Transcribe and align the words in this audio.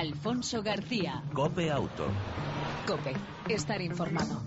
Alfonso 0.00 0.62
García. 0.62 1.22
Cope 1.34 1.70
Auto. 1.70 2.06
Cope, 2.86 3.12
estar 3.50 3.82
informado. 3.82 4.40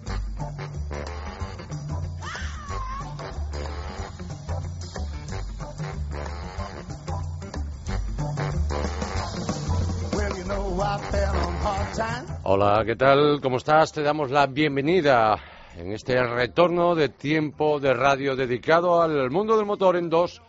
Hola, 12.41 12.83
¿qué 12.83 12.95
tal? 12.95 13.39
¿Cómo 13.39 13.57
estás? 13.57 13.91
Te 13.91 14.01
damos 14.01 14.31
la 14.31 14.47
bienvenida 14.47 15.37
en 15.77 15.91
este 15.91 16.19
retorno 16.23 16.95
de 16.95 17.09
tiempo 17.09 17.79
de 17.79 17.93
radio 17.93 18.35
dedicado 18.35 19.03
al 19.03 19.29
mundo 19.29 19.55
del 19.55 19.67
motor 19.67 19.97
en 19.97 20.09
dos 20.09 20.41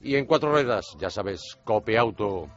y 0.00 0.16
en 0.16 0.24
cuatro 0.24 0.50
ruedas. 0.50 0.96
Ya 0.98 1.10
sabes, 1.10 1.58
Cope 1.62 1.98
Auto. 1.98 2.48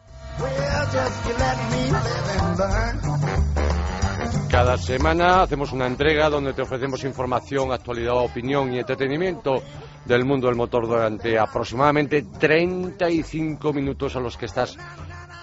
Cada 4.49 4.77
semana 4.77 5.43
hacemos 5.43 5.71
una 5.71 5.85
entrega 5.85 6.29
donde 6.29 6.53
te 6.53 6.61
ofrecemos 6.61 7.03
información, 7.03 7.71
actualidad, 7.71 8.15
opinión 8.17 8.73
y 8.73 8.79
entretenimiento 8.79 9.61
del 10.05 10.25
mundo 10.25 10.47
del 10.47 10.55
motor 10.55 10.87
durante 10.87 11.37
aproximadamente 11.37 12.23
35 12.23 13.71
minutos 13.73 14.15
a 14.15 14.19
los 14.19 14.37
que 14.37 14.47
estás 14.47 14.75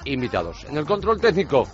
invitados. 0.05 0.65
En 0.69 0.77
el 0.77 0.85
control 0.85 1.21
técnico, 1.21 1.67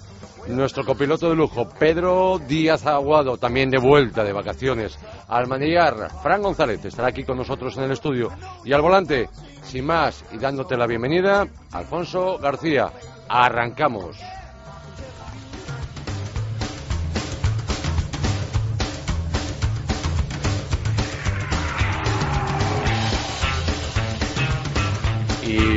nuestro 0.48 0.84
copiloto 0.84 1.28
de 1.28 1.36
lujo, 1.36 1.68
Pedro 1.78 2.38
Díaz 2.38 2.86
Aguado, 2.86 3.36
también 3.36 3.70
de 3.70 3.78
vuelta 3.78 4.24
de 4.24 4.32
vacaciones. 4.32 4.98
Al 5.28 5.46
manillar, 5.46 6.10
Fran 6.22 6.42
González 6.42 6.84
estará 6.84 7.08
aquí 7.08 7.24
con 7.24 7.36
nosotros 7.36 7.76
en 7.76 7.84
el 7.84 7.92
estudio. 7.92 8.30
Y 8.64 8.72
al 8.72 8.82
volante, 8.82 9.28
sin 9.62 9.86
más, 9.86 10.24
y 10.32 10.38
dándote 10.38 10.76
la 10.76 10.86
bienvenida, 10.86 11.46
Alfonso 11.72 12.38
García. 12.38 12.90
Arrancamos. 13.28 14.16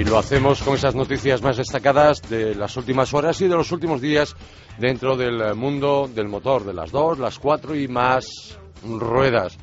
Lo 0.06 0.17
hacemos 0.20 0.61
con 0.61 0.75
esas 0.75 0.94
noticias 0.94 1.42
más 1.42 1.58
destacadas 1.58 2.22
de 2.30 2.53
las 2.53 2.78
últimas 2.78 3.14
horas 3.14 3.39
y 3.42 3.48
de 3.48 3.56
los 3.56 3.72
últimos 3.72 4.02
días 4.02 4.36
dentro 4.78 5.17
del 5.17 5.56
mundo 5.56 6.09
del 6.14 6.28
motor, 6.28 6.64
de 6.64 6.73
las 6.73 6.92
dos, 6.92 7.17
las 7.17 7.39
cuatro 7.39 7.75
y 7.75 7.88
más 7.88 8.58
ruedas. 8.83 9.58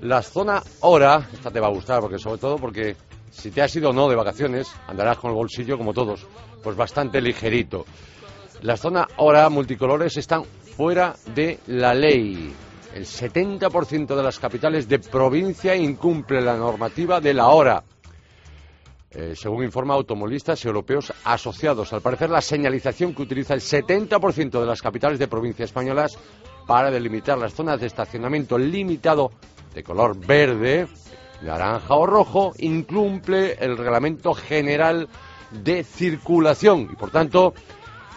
La 0.00 0.22
zona 0.22 0.62
hora, 0.80 1.28
esta 1.32 1.50
te 1.50 1.60
va 1.60 1.68
a 1.68 1.72
gustar, 1.72 2.00
porque 2.00 2.18
sobre 2.18 2.38
todo 2.38 2.56
porque 2.56 2.96
si 3.30 3.50
te 3.50 3.62
has 3.62 3.74
ido 3.76 3.90
o 3.90 3.92
no 3.92 4.08
de 4.08 4.16
vacaciones, 4.16 4.68
andarás 4.86 5.18
con 5.18 5.30
el 5.30 5.36
bolsillo 5.36 5.78
como 5.78 5.92
todos, 5.92 6.26
pues 6.62 6.76
bastante 6.76 7.20
ligerito. 7.20 7.84
Las 8.62 8.80
zona 8.80 9.06
hora 9.18 9.48
multicolores 9.48 10.16
están 10.16 10.44
fuera 10.76 11.14
de 11.34 11.60
la 11.66 11.94
ley. 11.94 12.52
El 12.94 13.04
70% 13.04 14.16
de 14.16 14.22
las 14.22 14.38
capitales 14.38 14.88
de 14.88 14.98
provincia 14.98 15.76
incumple 15.76 16.40
la 16.40 16.56
normativa 16.56 17.20
de 17.20 17.34
la 17.34 17.48
hora. 17.48 17.84
Eh, 19.10 19.34
según 19.34 19.64
informa 19.64 19.94
automovilistas 19.94 20.62
europeos 20.66 21.12
asociados. 21.24 21.94
Al 21.94 22.02
parecer, 22.02 22.28
la 22.28 22.42
señalización 22.42 23.14
que 23.14 23.22
utiliza 23.22 23.54
el 23.54 23.62
70% 23.62 24.60
de 24.60 24.66
las 24.66 24.82
capitales 24.82 25.18
de 25.18 25.28
provincias 25.28 25.70
españolas 25.70 26.18
para 26.66 26.90
delimitar 26.90 27.38
las 27.38 27.54
zonas 27.54 27.80
de 27.80 27.86
estacionamiento 27.86 28.58
limitado 28.58 29.32
de 29.74 29.82
color 29.82 30.14
verde, 30.18 30.88
naranja 31.40 31.94
o 31.94 32.04
rojo 32.04 32.52
incumple 32.58 33.54
el 33.58 33.78
reglamento 33.78 34.34
general 34.34 35.08
de 35.52 35.84
circulación 35.84 36.90
y, 36.92 36.96
por 36.96 37.10
tanto, 37.10 37.54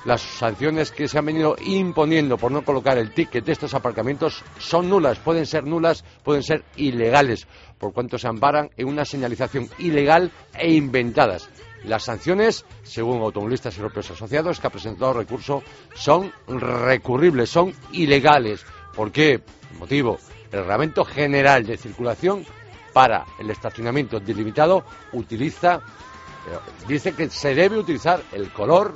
las 0.06 0.22
sanciones 0.22 0.92
que 0.92 1.08
se 1.08 1.18
han 1.18 1.26
venido 1.26 1.56
imponiendo 1.64 2.38
por 2.38 2.52
no 2.52 2.64
colocar 2.64 2.98
el 2.98 3.14
ticket 3.14 3.46
de 3.46 3.52
estos 3.52 3.74
aparcamientos 3.74 4.44
son 4.58 4.90
nulas, 4.90 5.20
pueden 5.20 5.46
ser 5.46 5.66
nulas, 5.66 6.04
pueden 6.24 6.44
ser 6.44 6.64
ilegales, 6.76 7.48
por 7.78 7.94
cuanto 7.94 8.18
se 8.18 8.28
amparan 8.28 8.70
en 8.78 8.88
una 8.88 9.06
señalización 9.06 9.70
ilegal 9.78 10.32
e 10.58 10.72
inventadas. 10.74 11.50
Las 11.84 12.04
sanciones, 12.04 12.66
según 12.84 13.22
automovilistas 13.22 13.78
europeos 13.78 14.12
asociados 14.12 14.60
que 14.60 14.68
ha 14.68 14.72
presentado 14.72 15.14
recurso, 15.14 15.64
son 15.96 16.32
recurribles, 16.48 17.50
son 17.50 17.74
ilegales. 17.92 18.64
¿Por 18.96 19.12
qué? 19.12 19.42
motivo, 19.80 20.20
el 20.52 20.60
reglamento 20.60 21.06
general 21.06 21.66
de 21.66 21.78
circulación 21.78 22.46
para 22.94 23.26
el 23.40 23.50
estacionamiento 23.50 24.20
delimitado 24.20 24.84
utiliza, 25.14 25.76
eh, 25.76 26.58
dice 26.88 27.14
que 27.14 27.30
se 27.30 27.56
debe 27.56 27.78
utilizar 27.78 28.22
el 28.34 28.52
color 28.52 28.94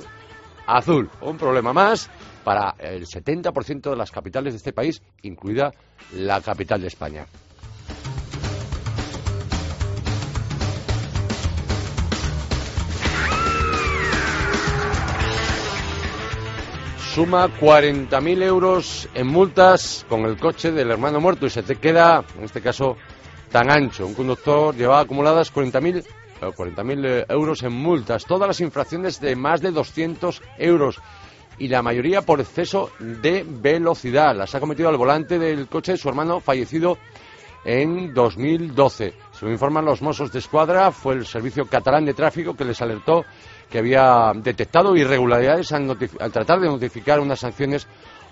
azul. 0.66 1.10
Un 1.20 1.36
problema 1.36 1.72
más 1.72 2.10
para 2.44 2.74
el 2.78 3.06
70% 3.06 3.90
de 3.90 3.96
las 3.96 4.10
capitales 4.10 4.52
de 4.52 4.58
este 4.58 4.72
país, 4.72 5.02
incluida 5.22 5.72
la 6.14 6.40
capital 6.40 6.80
de 6.80 6.88
España. 6.88 7.26
Suma 17.14 17.48
40.000 17.48 18.42
euros 18.42 19.08
en 19.14 19.26
multas 19.26 20.04
con 20.06 20.26
el 20.26 20.36
coche 20.36 20.70
del 20.70 20.90
hermano 20.90 21.18
muerto 21.18 21.46
y 21.46 21.50
se 21.50 21.62
te 21.62 21.76
queda, 21.76 22.22
en 22.36 22.44
este 22.44 22.60
caso, 22.60 22.98
tan 23.50 23.70
ancho. 23.70 24.06
Un 24.06 24.12
conductor 24.12 24.76
lleva 24.76 25.00
acumuladas 25.00 25.50
40.000 25.50 26.04
40.000 26.40 27.04
eh, 27.04 27.26
euros 27.28 27.62
en 27.62 27.72
multas, 27.72 28.24
todas 28.24 28.48
las 28.48 28.60
infracciones 28.60 29.20
de 29.20 29.36
más 29.36 29.60
de 29.60 29.70
200 29.70 30.42
euros 30.58 31.00
y 31.58 31.68
la 31.68 31.82
mayoría 31.82 32.22
por 32.22 32.40
exceso 32.40 32.90
de 32.98 33.44
velocidad. 33.46 34.36
Las 34.36 34.54
ha 34.54 34.60
cometido 34.60 34.88
al 34.88 34.96
volante 34.96 35.38
del 35.38 35.68
coche 35.68 35.92
de 35.92 35.98
su 35.98 36.08
hermano 36.08 36.40
fallecido 36.40 36.98
en 37.64 38.14
2012. 38.14 39.14
Según 39.32 39.52
informan 39.52 39.84
los 39.84 40.02
Mossos 40.02 40.32
de 40.32 40.38
Escuadra, 40.38 40.92
fue 40.92 41.14
el 41.14 41.26
Servicio 41.26 41.66
Catalán 41.66 42.04
de 42.04 42.14
Tráfico 42.14 42.54
que 42.54 42.64
les 42.64 42.80
alertó 42.80 43.24
que 43.68 43.78
había 43.78 44.32
detectado 44.36 44.94
irregularidades 44.96 45.72
al, 45.72 45.96
al 46.20 46.32
tratar 46.32 46.60
de 46.60 46.68
notificar 46.68 47.18
unas 47.18 47.40
sanciones 47.40 47.88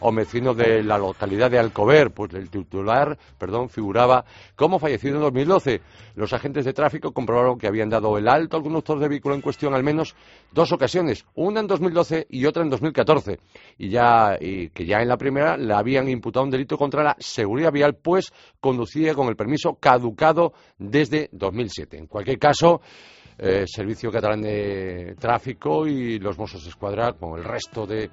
o 0.06 0.12
vecino 0.12 0.52
de 0.52 0.82
la 0.82 0.98
localidad 0.98 1.50
de 1.50 1.58
Alcover, 1.58 2.10
pues 2.10 2.34
el 2.34 2.50
titular, 2.50 3.16
perdón, 3.38 3.70
figuraba 3.70 4.26
como 4.54 4.78
fallecido 4.78 5.16
en 5.16 5.22
2012. 5.22 5.80
Los 6.14 6.34
agentes 6.34 6.66
de 6.66 6.74
tráfico 6.74 7.12
comprobaron 7.12 7.58
que 7.58 7.66
habían 7.66 7.88
dado 7.88 8.18
el 8.18 8.28
alto 8.28 8.58
al 8.58 8.62
conductor 8.62 8.98
del 8.98 9.08
vehículo 9.08 9.34
en 9.34 9.40
cuestión 9.40 9.72
al 9.72 9.82
menos 9.82 10.14
dos 10.52 10.72
ocasiones, 10.72 11.24
una 11.34 11.60
en 11.60 11.66
2012 11.66 12.26
y 12.28 12.44
otra 12.44 12.62
en 12.62 12.68
2014, 12.68 13.40
y 13.78 13.88
ya 13.88 14.36
y 14.38 14.68
que 14.68 14.84
ya 14.84 15.00
en 15.00 15.08
la 15.08 15.16
primera 15.16 15.56
le 15.56 15.72
habían 15.72 16.06
imputado 16.10 16.44
un 16.44 16.50
delito 16.50 16.76
contra 16.76 17.02
la 17.02 17.16
seguridad 17.18 17.72
vial, 17.72 17.94
pues 17.94 18.30
conducía 18.60 19.14
con 19.14 19.28
el 19.28 19.36
permiso 19.36 19.76
caducado 19.80 20.52
desde 20.76 21.30
2007. 21.32 21.96
En 21.96 22.08
cualquier 22.08 22.38
caso, 22.38 22.82
eh, 23.38 23.64
Servicio 23.66 24.12
Catalán 24.12 24.42
de 24.42 25.16
Tráfico 25.18 25.86
y 25.86 26.18
los 26.18 26.38
Mossos 26.38 26.62
de 26.62 26.70
Escuadra, 26.70 27.14
con 27.14 27.38
el 27.38 27.44
resto 27.44 27.86
de 27.86 28.10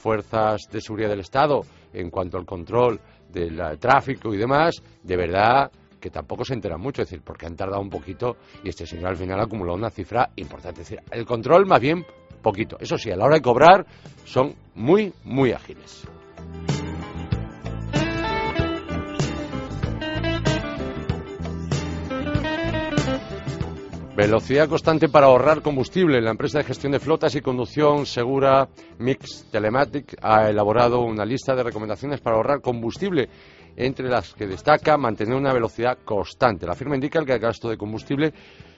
fuerzas 0.00 0.62
de 0.72 0.80
seguridad 0.80 1.10
del 1.10 1.20
Estado 1.20 1.60
en 1.92 2.10
cuanto 2.10 2.38
al 2.38 2.46
control 2.46 3.00
del 3.28 3.60
tráfico 3.78 4.32
y 4.32 4.38
demás, 4.38 4.82
de 5.02 5.16
verdad 5.16 5.70
que 6.00 6.10
tampoco 6.10 6.44
se 6.44 6.54
enteran 6.54 6.80
mucho, 6.80 7.02
es 7.02 7.10
decir, 7.10 7.22
porque 7.22 7.46
han 7.46 7.54
tardado 7.54 7.82
un 7.82 7.90
poquito 7.90 8.38
y 8.64 8.70
este 8.70 8.86
señor 8.86 9.10
al 9.10 9.16
final 9.16 9.38
ha 9.38 9.44
acumulado 9.44 9.76
una 9.76 9.90
cifra 9.90 10.30
importante. 10.36 10.80
Es 10.80 10.88
decir, 10.88 11.04
el 11.10 11.26
control 11.26 11.66
más 11.66 11.80
bien 11.80 12.04
poquito. 12.42 12.76
Eso 12.80 12.96
sí, 12.96 13.10
a 13.10 13.16
la 13.16 13.26
hora 13.26 13.36
de 13.36 13.42
cobrar 13.42 13.86
son 14.24 14.54
muy, 14.74 15.12
muy 15.24 15.52
ágiles. 15.52 16.08
Velocidad 24.20 24.68
constante 24.68 25.08
para 25.08 25.28
ahorrar 25.28 25.62
combustible. 25.62 26.20
La 26.20 26.32
empresa 26.32 26.58
de 26.58 26.64
gestión 26.64 26.92
de 26.92 27.00
flotas 27.00 27.34
y 27.36 27.40
conducción 27.40 28.04
segura 28.04 28.68
Mix 28.98 29.46
Telematic 29.50 30.14
ha 30.20 30.50
elaborado 30.50 31.00
una 31.00 31.24
lista 31.24 31.54
de 31.54 31.62
recomendaciones 31.62 32.20
para 32.20 32.36
ahorrar 32.36 32.60
combustible, 32.60 33.30
entre 33.76 34.10
las 34.10 34.34
que 34.34 34.46
destaca 34.46 34.98
mantener 34.98 35.34
una 35.34 35.54
velocidad 35.54 35.96
constante. 36.04 36.66
La 36.66 36.74
firma 36.74 36.96
indica 36.96 37.24
que 37.24 37.32
el 37.32 37.38
gasto 37.38 37.70
de 37.70 37.78
combustible 37.78 38.34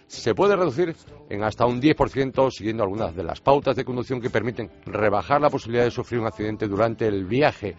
se 0.06 0.34
puede 0.34 0.56
reducir 0.56 0.94
en 1.30 1.42
hasta 1.42 1.66
un 1.66 1.80
10% 1.80 2.50
siguiendo 2.50 2.82
algunas 2.82 3.14
de 3.14 3.24
las 3.24 3.40
pautas 3.40 3.76
de 3.76 3.84
conducción 3.84 4.20
que 4.20 4.30
permiten 4.30 4.70
rebajar 4.86 5.40
la 5.40 5.50
posibilidad 5.50 5.84
de 5.84 5.90
sufrir 5.90 6.20
un 6.20 6.26
accidente 6.26 6.68
durante 6.68 7.06
el 7.06 7.24
viaje. 7.24 7.74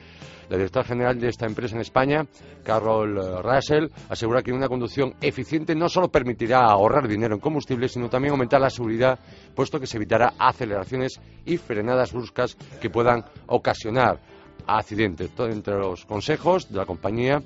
La 0.49 0.57
directora 0.57 0.85
general 0.85 1.19
de 1.19 1.29
esta 1.29 1.45
empresa 1.45 1.75
en 1.75 1.81
España, 1.81 2.25
Carol 2.63 3.41
Russell, 3.41 3.87
asegura 4.09 4.41
que 4.41 4.51
una 4.51 4.67
conducción 4.67 5.15
eficiente 5.21 5.73
no 5.73 5.87
solo 5.87 6.09
permitirá 6.09 6.65
ahorrar 6.65 7.07
dinero 7.07 7.35
en 7.35 7.39
combustible, 7.39 7.87
sino 7.87 8.09
también 8.09 8.33
aumentar 8.33 8.59
la 8.59 8.69
seguridad, 8.69 9.19
puesto 9.55 9.79
que 9.79 9.87
se 9.87 9.97
evitará 9.97 10.33
aceleraciones 10.37 11.19
y 11.45 11.57
frenadas 11.57 12.11
bruscas 12.11 12.55
que 12.81 12.89
puedan 12.89 13.23
ocasionar 13.47 14.19
accidentes. 14.67 15.31
entre 15.39 15.77
los 15.77 16.05
consejos 16.05 16.69
de 16.71 16.77
la 16.77 16.85
compañía 16.85 17.41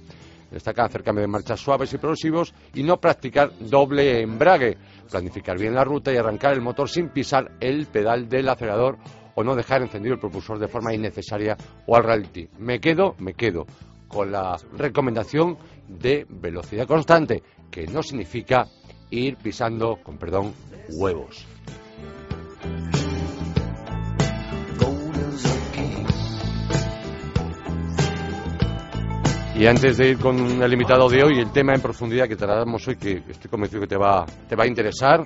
destaca 0.51 0.85
hacer 0.85 1.03
cambio 1.03 1.21
de 1.21 1.27
marchas 1.27 1.59
suaves 1.59 1.93
y 1.93 1.97
progresivos 1.97 2.53
y 2.73 2.83
no 2.83 2.97
practicar 2.97 3.51
doble 3.59 4.21
embrague, 4.21 4.77
planificar 5.09 5.57
bien 5.57 5.75
la 5.75 5.83
ruta 5.83 6.11
y 6.11 6.17
arrancar 6.17 6.53
el 6.53 6.61
motor 6.61 6.89
sin 6.89 7.09
pisar 7.09 7.51
el 7.59 7.87
pedal 7.87 8.29
del 8.29 8.49
acelerador 8.49 8.97
o 9.35 9.43
no 9.43 9.55
dejar 9.55 9.81
encendido 9.81 10.15
el 10.15 10.19
propulsor 10.19 10.57
de 10.59 10.67
forma 10.67 10.93
innecesaria 10.93 11.55
o 11.85 11.95
al 11.95 12.03
ralty. 12.03 12.49
Me 12.57 12.79
quedo, 12.79 13.15
me 13.19 13.33
quedo 13.33 13.65
con 14.07 14.31
la 14.31 14.57
recomendación 14.73 15.57
de 15.87 16.25
velocidad 16.29 16.87
constante, 16.87 17.43
que 17.69 17.85
no 17.87 18.01
significa 18.01 18.65
ir 19.09 19.37
pisando, 19.37 19.99
con 20.03 20.17
perdón, 20.17 20.53
huevos. 20.89 21.45
Y 29.59 29.65
antes 29.65 29.97
de 29.97 30.09
ir 30.09 30.19
con 30.19 30.61
el 30.61 30.71
invitado 30.71 31.09
de 31.09 31.23
hoy, 31.23 31.39
el 31.39 31.51
tema 31.51 31.73
en 31.73 31.81
profundidad 31.81 32.27
que 32.27 32.35
tratamos 32.35 32.87
hoy, 32.87 32.95
que 32.95 33.23
estoy 33.27 33.49
convencido 33.49 33.81
que 33.81 33.87
te 33.87 33.97
va, 33.97 34.23
te 34.47 34.55
va 34.55 34.65
a 34.65 34.67
interesar, 34.67 35.23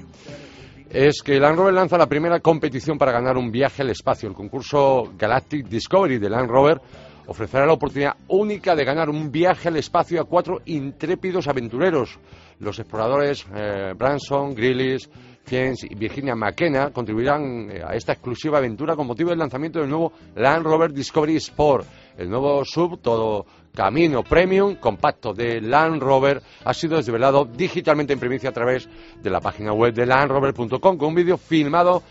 es 0.90 1.22
que 1.22 1.38
Land 1.38 1.58
Rover 1.58 1.74
lanza 1.74 1.98
la 1.98 2.08
primera 2.08 2.40
competición 2.40 2.98
para 2.98 3.12
ganar 3.12 3.36
un 3.36 3.52
viaje 3.52 3.82
al 3.82 3.90
espacio. 3.90 4.30
El 4.30 4.36
concurso 4.36 5.12
Galactic 5.18 5.68
Discovery 5.68 6.18
de 6.18 6.30
Land 6.30 6.50
Rover 6.50 6.82
ofrecerá 7.28 7.66
la 7.66 7.74
oportunidad 7.74 8.16
única 8.30 8.74
de 8.74 8.86
ganar 8.86 9.10
un 9.10 9.30
viaje 9.32 9.68
al 9.68 9.76
espacio 9.76 10.22
a 10.22 10.24
cuatro 10.24 10.62
intrépidos 10.66 11.50
aventureros. 11.50 12.18
Los 12.60 12.80
exploradores 12.80 13.46
eh, 13.54 13.94
Branson, 13.98 14.56
Grillis, 14.56 15.10
Fiennes 15.44 15.84
y 15.84 15.96
Virginia 15.96 16.36
McKenna 16.36 16.92
contribuirán 16.92 17.70
eh, 17.70 17.82
a 17.86 17.96
esta 17.96 18.14
exclusiva 18.14 18.60
aventura 18.60 18.96
con 18.96 19.08
motivo 19.08 19.32
del 19.32 19.40
lanzamiento 19.40 19.80
del 19.80 19.90
nuevo 19.90 20.14
Land 20.36 20.64
Rover 20.64 20.94
Discovery 20.94 21.36
Sport. 21.38 21.86
El 22.18 22.30
nuevo 22.30 22.64
sub 22.64 23.02
todo 23.02 23.46
camino 23.74 24.24
premium 24.24 24.76
compacto 24.76 25.34
de 25.34 25.62
Land 25.62 26.02
Rover 26.02 26.42
ha 26.66 26.74
sido 26.74 26.98
desvelado 26.98 27.46
digitalmente 27.46 28.14
en 28.14 28.20
primicia 28.20 28.50
a 28.50 28.54
través 28.54 28.90
de 29.22 29.30
la 29.30 29.40
página 29.40 29.74
web 29.74 29.94
de 29.94 30.06
landrover.com 30.06 30.98
con 30.98 31.08
un 31.08 31.16
vídeo 31.16 31.38
filmado 31.38 32.04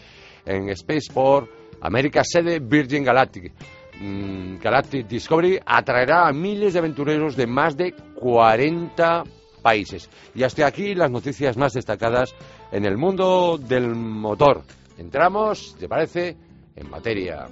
en 0.47 0.75
Spaceport 0.75 1.49
América 1.81 2.23
sede 2.25 2.61
Virgin 2.61 3.05
Galactic. 3.05 3.53
Mm, 4.01 4.59
Galactic 4.59 5.07
Discovery 5.07 5.61
atraerá 5.65 6.27
a 6.27 6.33
miles 6.33 6.73
de 6.73 6.79
aventureros 6.79 7.37
de 7.37 7.47
más 7.47 7.77
de 7.77 7.93
40 7.93 9.25
países. 9.63 10.09
Y 10.35 10.43
hasta 10.43 10.67
aquí 10.67 10.95
las 10.95 11.11
noticias 11.11 11.57
más 11.57 11.75
destacadas 11.75 12.35
en 12.73 12.87
el 12.87 12.97
mundo 12.97 13.59
del 13.59 13.95
motor. 13.95 14.63
Entramos, 14.99 15.77
¿te 15.79 15.89
parece?, 15.89 16.37
en 16.77 16.89
materia. 16.89 17.47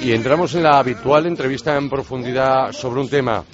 Y 0.00 0.12
entramos 0.12 0.54
en 0.54 0.62
la 0.62 0.78
habitual 0.78 1.26
entrevista 1.26 1.76
en 1.76 1.90
profundidad 1.90 2.70
sobre 2.70 3.00
un 3.00 3.08
tema 3.08 3.44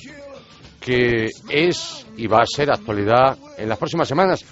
que 0.81 1.31
es 1.49 2.07
y 2.17 2.27
va 2.27 2.43
a 2.43 2.47
ser 2.47 2.71
actualidad 2.71 3.39
en 3.57 3.69
las 3.69 3.79
próximas 3.79 4.07
semanas. 4.07 4.45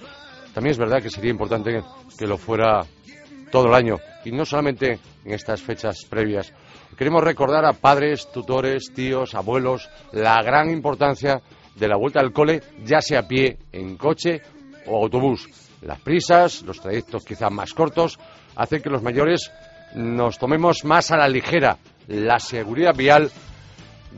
También 0.54 0.72
es 0.72 0.78
verdad 0.78 1.02
que 1.02 1.10
sería 1.10 1.30
importante 1.30 1.82
que 2.18 2.26
lo 2.26 2.38
fuera 2.38 2.86
todo 3.50 3.66
el 3.66 3.74
año 3.74 3.98
y 4.24 4.32
no 4.32 4.44
solamente 4.44 4.98
en 5.24 5.32
estas 5.32 5.60
fechas 5.60 6.06
previas. 6.08 6.52
Queremos 6.96 7.22
recordar 7.22 7.64
a 7.64 7.72
padres, 7.72 8.30
tutores, 8.32 8.92
tíos, 8.94 9.34
abuelos 9.34 9.90
la 10.12 10.42
gran 10.42 10.70
importancia 10.70 11.42
de 11.76 11.88
la 11.88 11.96
vuelta 11.96 12.20
al 12.20 12.32
cole, 12.32 12.62
ya 12.84 13.00
sea 13.00 13.20
a 13.20 13.28
pie, 13.28 13.58
en 13.72 13.96
coche 13.96 14.40
o 14.86 15.02
autobús. 15.02 15.48
Las 15.82 16.00
prisas, 16.00 16.62
los 16.62 16.80
trayectos 16.80 17.24
quizás 17.24 17.50
más 17.50 17.72
cortos, 17.72 18.18
hacen 18.56 18.82
que 18.82 18.90
los 18.90 19.02
mayores 19.02 19.50
nos 19.94 20.38
tomemos 20.38 20.84
más 20.84 21.10
a 21.10 21.16
la 21.16 21.28
ligera 21.28 21.78
la 22.06 22.38
seguridad 22.38 22.94
vial 22.94 23.30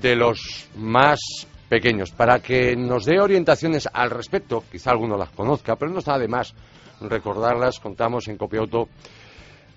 de 0.00 0.16
los 0.16 0.68
más 0.76 1.20
pequeños. 1.68 2.10
Para 2.10 2.40
que 2.40 2.74
nos 2.76 3.04
dé 3.04 3.20
orientaciones 3.20 3.88
al 3.92 4.10
respecto, 4.10 4.64
quizá 4.70 4.90
alguno 4.90 5.16
las 5.16 5.30
conozca, 5.30 5.76
pero 5.76 5.90
no 5.90 5.98
está 5.98 6.18
de 6.18 6.28
más 6.28 6.54
recordarlas, 7.00 7.80
contamos 7.80 8.28
en 8.28 8.36
Copiauto 8.36 8.88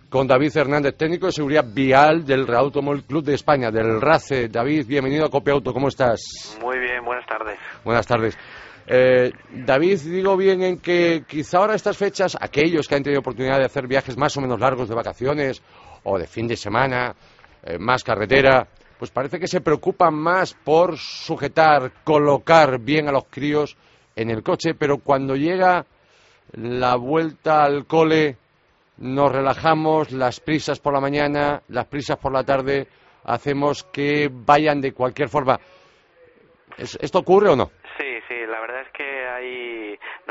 con 0.09 0.27
David 0.27 0.55
Hernández, 0.55 0.95
técnico 0.95 1.25
de 1.25 1.31
seguridad 1.33 1.65
vial 1.67 2.25
del 2.25 2.49
Automóvil 2.53 3.03
Club 3.03 3.23
de 3.23 3.33
España, 3.33 3.71
del 3.71 3.99
RACE. 3.99 4.47
David, 4.47 4.85
bienvenido 4.87 5.25
a 5.25 5.29
Copiauto, 5.29 5.73
¿cómo 5.73 5.89
estás? 5.89 6.57
Muy 6.61 6.79
bien, 6.79 7.03
buenas 7.03 7.25
tardes. 7.25 7.57
Buenas 7.83 8.07
tardes. 8.07 8.37
Eh, 8.87 9.31
David, 9.65 9.99
digo 10.01 10.37
bien 10.37 10.61
en 10.61 10.77
que 10.79 11.23
quizá 11.27 11.57
ahora 11.57 11.75
estas 11.75 11.97
fechas, 11.97 12.37
aquellos 12.39 12.87
que 12.87 12.95
han 12.95 13.03
tenido 13.03 13.21
oportunidad 13.21 13.57
de 13.57 13.65
hacer 13.65 13.87
viajes 13.87 14.15
más 14.17 14.37
o 14.37 14.41
menos 14.41 14.59
largos 14.59 14.87
de 14.87 14.95
vacaciones 14.95 15.61
o 16.03 16.19
de 16.19 16.27
fin 16.27 16.47
de 16.47 16.55
semana, 16.55 17.15
eh, 17.63 17.79
más 17.79 18.03
carretera, 18.03 18.67
pues 18.99 19.09
parece 19.09 19.39
que 19.39 19.47
se 19.47 19.61
preocupan 19.61 20.13
más 20.13 20.53
por 20.53 20.97
sujetar, 20.97 21.91
colocar 22.03 22.79
bien 22.79 23.09
a 23.09 23.11
los 23.11 23.25
críos 23.25 23.75
en 24.15 24.29
el 24.29 24.43
coche, 24.43 24.75
pero 24.75 24.99
cuando 24.99 25.35
llega 25.35 25.85
la 26.53 26.95
vuelta 26.95 27.63
al 27.63 27.85
cole 27.87 28.37
nos 28.97 29.31
relajamos, 29.31 30.11
las 30.11 30.39
prisas 30.39 30.79
por 30.79 30.93
la 30.93 31.01
mañana, 31.01 31.61
las 31.67 31.85
prisas 31.87 32.17
por 32.17 32.31
la 32.31 32.43
tarde, 32.43 32.87
hacemos 33.25 33.83
que 33.83 34.29
vayan 34.31 34.79
de 34.79 34.93
cualquier 34.93 35.27
forma. 35.27 35.59
¿Esto 36.77 37.19
ocurre 37.19 37.49
o 37.49 37.55
no? 37.55 37.71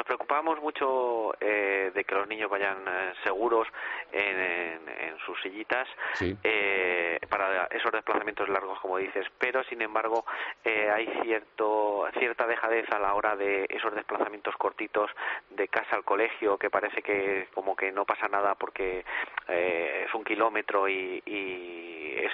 Nos 0.05 0.19
preocupamos 0.19 0.61
mucho 0.61 1.35
eh, 1.41 1.91
de 1.95 2.05
que 2.05 2.15
los 2.15 2.29
niños 2.29 2.51
vayan 2.51 2.77
eh, 2.87 3.13
seguros 3.25 3.67
en, 4.13 4.85
sus 5.25 5.41
sillitas 5.41 5.89
eh, 6.21 7.19
para 7.31 7.65
esos 7.71 7.91
desplazamientos 7.91 8.47
largos, 8.51 8.79
como 8.81 8.99
dices, 8.99 9.27
pero 9.39 9.65
sin 9.65 9.81
embargo 9.81 10.27
hay 10.65 11.07
cierto, 11.23 12.07
cierta 12.19 12.47
dejadez 12.47 12.87
a 12.93 12.99
la 12.99 13.15
hora 13.15 13.35
de 13.35 13.65
esos 13.71 13.95
desplazamientos 13.95 14.55
cortitos 14.57 15.11
de 15.49 15.69
casa 15.69 15.97
al 15.97 16.05
colegio, 16.05 16.59
que 16.59 16.69
parece 16.69 17.01
que 17.01 17.49
como 17.55 17.75
que 17.75 17.91
no 17.91 18.05
pasa 18.05 18.29
nada 18.29 18.55
porque 18.55 19.03
es 19.49 20.13
un 20.13 20.25
kilómetro 20.25 20.89
y, 20.89 21.23
y 21.25 22.17
es 22.19 22.33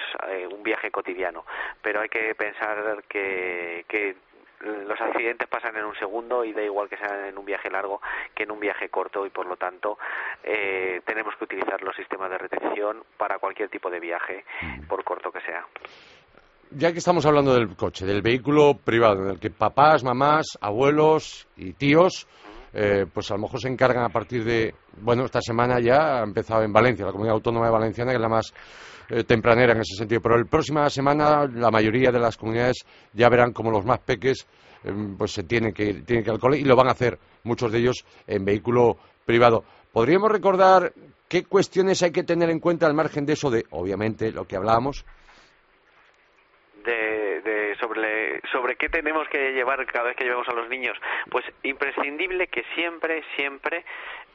un 0.51 0.63
viaje 0.63 0.91
cotidiano, 0.91 1.45
pero 1.81 2.01
hay 2.01 2.09
que 2.09 2.35
pensar 2.35 3.03
que, 3.07 3.85
que 3.87 4.17
los 4.61 4.99
accidentes 4.99 5.47
pasan 5.47 5.75
en 5.75 5.85
un 5.85 5.95
segundo 5.95 6.43
y 6.43 6.53
da 6.53 6.61
igual 6.61 6.89
que 6.89 6.97
sea 6.97 7.27
en 7.27 7.37
un 7.37 7.45
viaje 7.45 7.69
largo 7.69 8.01
que 8.35 8.43
en 8.43 8.51
un 8.51 8.59
viaje 8.59 8.89
corto 8.89 9.25
y 9.25 9.29
por 9.29 9.47
lo 9.47 9.57
tanto 9.57 9.97
eh, 10.43 11.01
tenemos 11.05 11.35
que 11.37 11.45
utilizar 11.45 11.81
los 11.81 11.95
sistemas 11.95 12.29
de 12.29 12.37
retención 12.37 13.03
para 13.17 13.39
cualquier 13.39 13.69
tipo 13.69 13.89
de 13.89 13.99
viaje, 13.99 14.45
mm. 14.61 14.87
por 14.87 15.03
corto 15.03 15.31
que 15.31 15.41
sea. 15.41 15.65
Ya 16.71 16.91
que 16.91 16.99
estamos 16.99 17.25
hablando 17.25 17.53
del 17.53 17.75
coche, 17.75 18.05
del 18.05 18.21
vehículo 18.21 18.75
privado, 18.75 19.23
en 19.23 19.29
el 19.31 19.39
que 19.39 19.49
papás, 19.49 20.03
mamás, 20.05 20.57
abuelos 20.61 21.47
y 21.57 21.73
tíos, 21.73 22.27
eh, 22.73 23.05
pues 23.13 23.29
a 23.31 23.33
lo 23.35 23.41
mejor 23.41 23.59
se 23.59 23.67
encargan 23.67 24.05
a 24.05 24.09
partir 24.09 24.45
de, 24.45 24.73
bueno, 25.01 25.25
esta 25.25 25.41
semana 25.41 25.81
ya 25.81 26.19
ha 26.19 26.23
empezado 26.23 26.63
en 26.63 26.71
Valencia, 26.71 27.05
la 27.05 27.11
comunidad 27.11 27.35
autónoma 27.35 27.65
de 27.65 27.73
Valenciana, 27.73 28.11
que 28.11 28.15
es 28.15 28.21
la 28.21 28.29
más 28.29 28.53
eh, 29.11 29.23
tempranera 29.25 29.73
en 29.73 29.81
ese 29.81 29.95
sentido. 29.95 30.21
Pero 30.21 30.37
la 30.37 30.45
próxima 30.45 30.89
semana 30.89 31.45
la 31.45 31.69
mayoría 31.69 32.11
de 32.11 32.19
las 32.19 32.37
comunidades 32.37 32.85
ya 33.13 33.27
verán 33.27 33.51
como 33.51 33.69
los 33.69 33.85
más 33.85 33.99
peques 33.99 34.47
em, 34.83 35.17
pues 35.17 35.31
se 35.33 35.43
tienen 35.43 35.73
que, 35.73 35.83
ir, 35.83 36.05
tienen 36.05 36.23
que 36.23 36.31
al 36.31 36.55
y 36.55 36.63
lo 36.63 36.77
van 36.77 36.87
a 36.87 36.91
hacer 36.91 37.19
muchos 37.43 37.71
de 37.71 37.79
ellos 37.79 38.05
en 38.25 38.45
vehículo 38.45 38.97
privado. 39.25 39.65
¿Podríamos 39.91 40.31
recordar 40.31 40.93
qué 41.27 41.43
cuestiones 41.43 42.01
hay 42.03 42.11
que 42.11 42.23
tener 42.23 42.49
en 42.49 42.59
cuenta 42.59 42.87
al 42.87 42.93
margen 42.93 43.25
de 43.25 43.33
eso 43.33 43.49
de, 43.49 43.65
obviamente, 43.71 44.31
lo 44.31 44.45
que 44.45 44.55
hablábamos? 44.55 45.05
De, 46.85 47.41
sobre, 48.51 48.75
qué 48.75 48.89
tenemos 48.89 49.27
que 49.29 49.53
llevar 49.53 49.85
cada 49.85 50.05
vez 50.05 50.15
que 50.15 50.23
llevamos 50.23 50.47
a 50.47 50.53
los 50.53 50.69
niños. 50.69 50.97
Pues 51.29 51.45
imprescindible 51.63 52.47
que 52.47 52.63
siempre, 52.75 53.23
siempre 53.35 53.85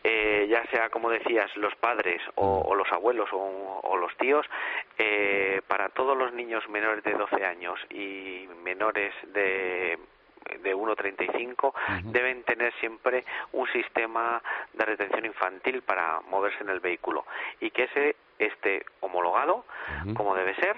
eh, 0.05 0.47
ya 0.49 0.65
sea, 0.71 0.89
como 0.91 1.11
decías, 1.11 1.55
los 1.57 1.75
padres 1.77 2.23
o, 2.37 2.75
los 2.75 2.91
abuelos 2.93 3.29
o, 3.33 3.97
los 3.97 4.17
tíos, 4.19 4.47
eh, 4.99 5.61
para 5.67 5.89
todos 5.89 6.17
los 6.17 6.33
niños 6.33 6.69
menores 6.69 7.03
de 7.03 7.13
12 7.13 7.45
años 7.45 7.81
y 7.91 8.49
menores 8.63 9.13
de 9.33 9.99
de 10.63 10.77
1.35 10.77 11.73
deben 12.05 12.45
tener 12.45 12.73
siempre 12.75 13.25
un 13.53 13.67
sistema 13.73 14.41
de 14.75 14.85
retención 14.85 15.25
infantil 15.25 15.83
para 15.83 16.21
moverse 16.21 16.63
en 16.63 16.71
el 16.71 16.79
vehículo 16.79 17.27
y 17.61 17.71
que 17.71 17.85
ese 17.85 18.17
esté 18.39 18.85
homologado 19.01 19.65
como 20.15 20.35
debe 20.35 20.55
ser 20.55 20.77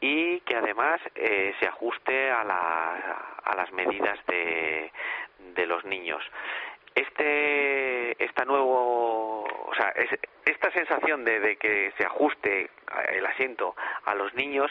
y 0.00 0.40
que 0.40 0.56
además 0.56 1.00
eh, 1.14 1.54
se 1.58 1.66
ajuste 1.66 2.30
a, 2.30 2.40
a 2.40 3.56
las 3.56 3.72
medidas 3.72 4.18
de, 4.26 4.92
de 5.54 5.66
los 5.66 5.84
niños. 5.84 6.22
Este 6.94 8.22
esta 8.24 8.44
nuevo 8.44 9.44
o 9.44 9.74
sea 9.74 9.92
esta 10.44 10.70
sensación 10.70 11.24
de, 11.24 11.56
que 11.56 11.92
se 11.98 12.04
ajuste 12.04 12.70
el 13.12 13.26
asiento 13.26 13.74
a 14.04 14.14
los 14.14 14.32
niños 14.34 14.70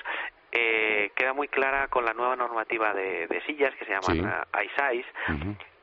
eh, 0.51 1.11
queda 1.15 1.33
muy 1.33 1.47
clara 1.47 1.87
con 1.89 2.05
la 2.05 2.13
nueva 2.13 2.35
normativa 2.35 2.93
de, 2.93 3.41
sillas 3.45 3.75
que 3.75 3.85
se 3.85 3.91
llaman 3.91 4.45
ISAIS, 4.63 5.05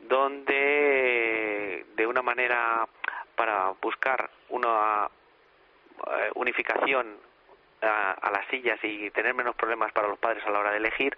donde 0.01 1.85
de 1.95 2.07
una 2.07 2.23
manera 2.23 2.89
para 3.37 3.75
buscar 3.83 4.31
una 4.49 5.11
eh, 6.07 6.31
unificación 6.35 7.19
a, 7.83 8.31
las 8.31 8.47
sillas 8.49 8.79
y 8.83 9.11
tener 9.11 9.35
menos 9.35 9.55
problemas 9.57 9.93
para 9.93 10.09
los 10.09 10.19
padres 10.19 10.43
a 10.47 10.51
la 10.51 10.61
hora 10.61 10.71
de 10.71 10.79
elegir, 10.79 11.17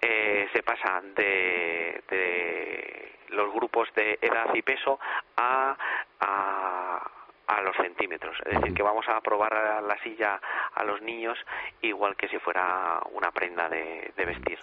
eh, 0.00 0.48
se 0.52 0.62
pasa 0.62 1.00
de, 1.14 2.02
de, 2.08 3.12
los 3.30 3.52
grupos 3.52 3.88
de 3.94 4.18
edad 4.20 4.54
y 4.54 4.62
peso 4.62 4.98
a, 5.36 5.76
a, 6.20 7.10
a 7.46 7.62
los 7.62 7.76
centímetros. 7.76 8.36
Es 8.44 8.58
decir, 8.58 8.74
que 8.74 8.82
vamos 8.82 9.06
a 9.08 9.20
probar 9.20 9.82
la 9.82 10.02
silla 10.02 10.40
a 10.74 10.84
los 10.84 11.00
niños 11.02 11.38
igual 11.82 12.16
que 12.16 12.28
si 12.28 12.38
fuera 12.38 13.00
una 13.12 13.30
prenda 13.30 13.68
de, 13.68 14.12
de 14.16 14.24
vestir. 14.24 14.58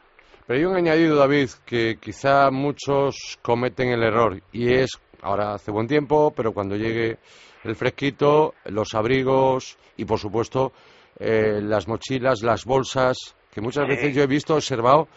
Pero 0.47 0.59
hay 0.59 0.65
un 0.65 0.75
añadido, 0.75 1.15
David, 1.15 1.49
que 1.65 1.97
quizá 1.99 2.51
muchos 2.51 3.39
cometen 3.41 3.89
el 3.89 4.03
error 4.03 4.39
y 4.51 4.75
es, 4.75 4.91
ahora 5.21 5.55
hace 5.55 5.71
buen 5.71 5.87
tiempo, 5.87 6.33
pero 6.35 6.53
cuando 6.53 6.75
llegue 6.75 7.17
el 7.63 7.75
fresquito, 7.75 8.53
los 8.65 8.93
abrigos 8.93 9.77
y, 9.97 10.05
por 10.05 10.19
supuesto, 10.19 10.71
eh, 11.19 11.59
las 11.61 11.87
mochilas, 11.87 12.41
las 12.43 12.65
bolsas, 12.65 13.35
que 13.53 13.61
muchas 13.61 13.87
veces 13.87 14.13
yo 14.15 14.23
he 14.23 14.27
visto, 14.27 14.55
observado, 14.55 15.07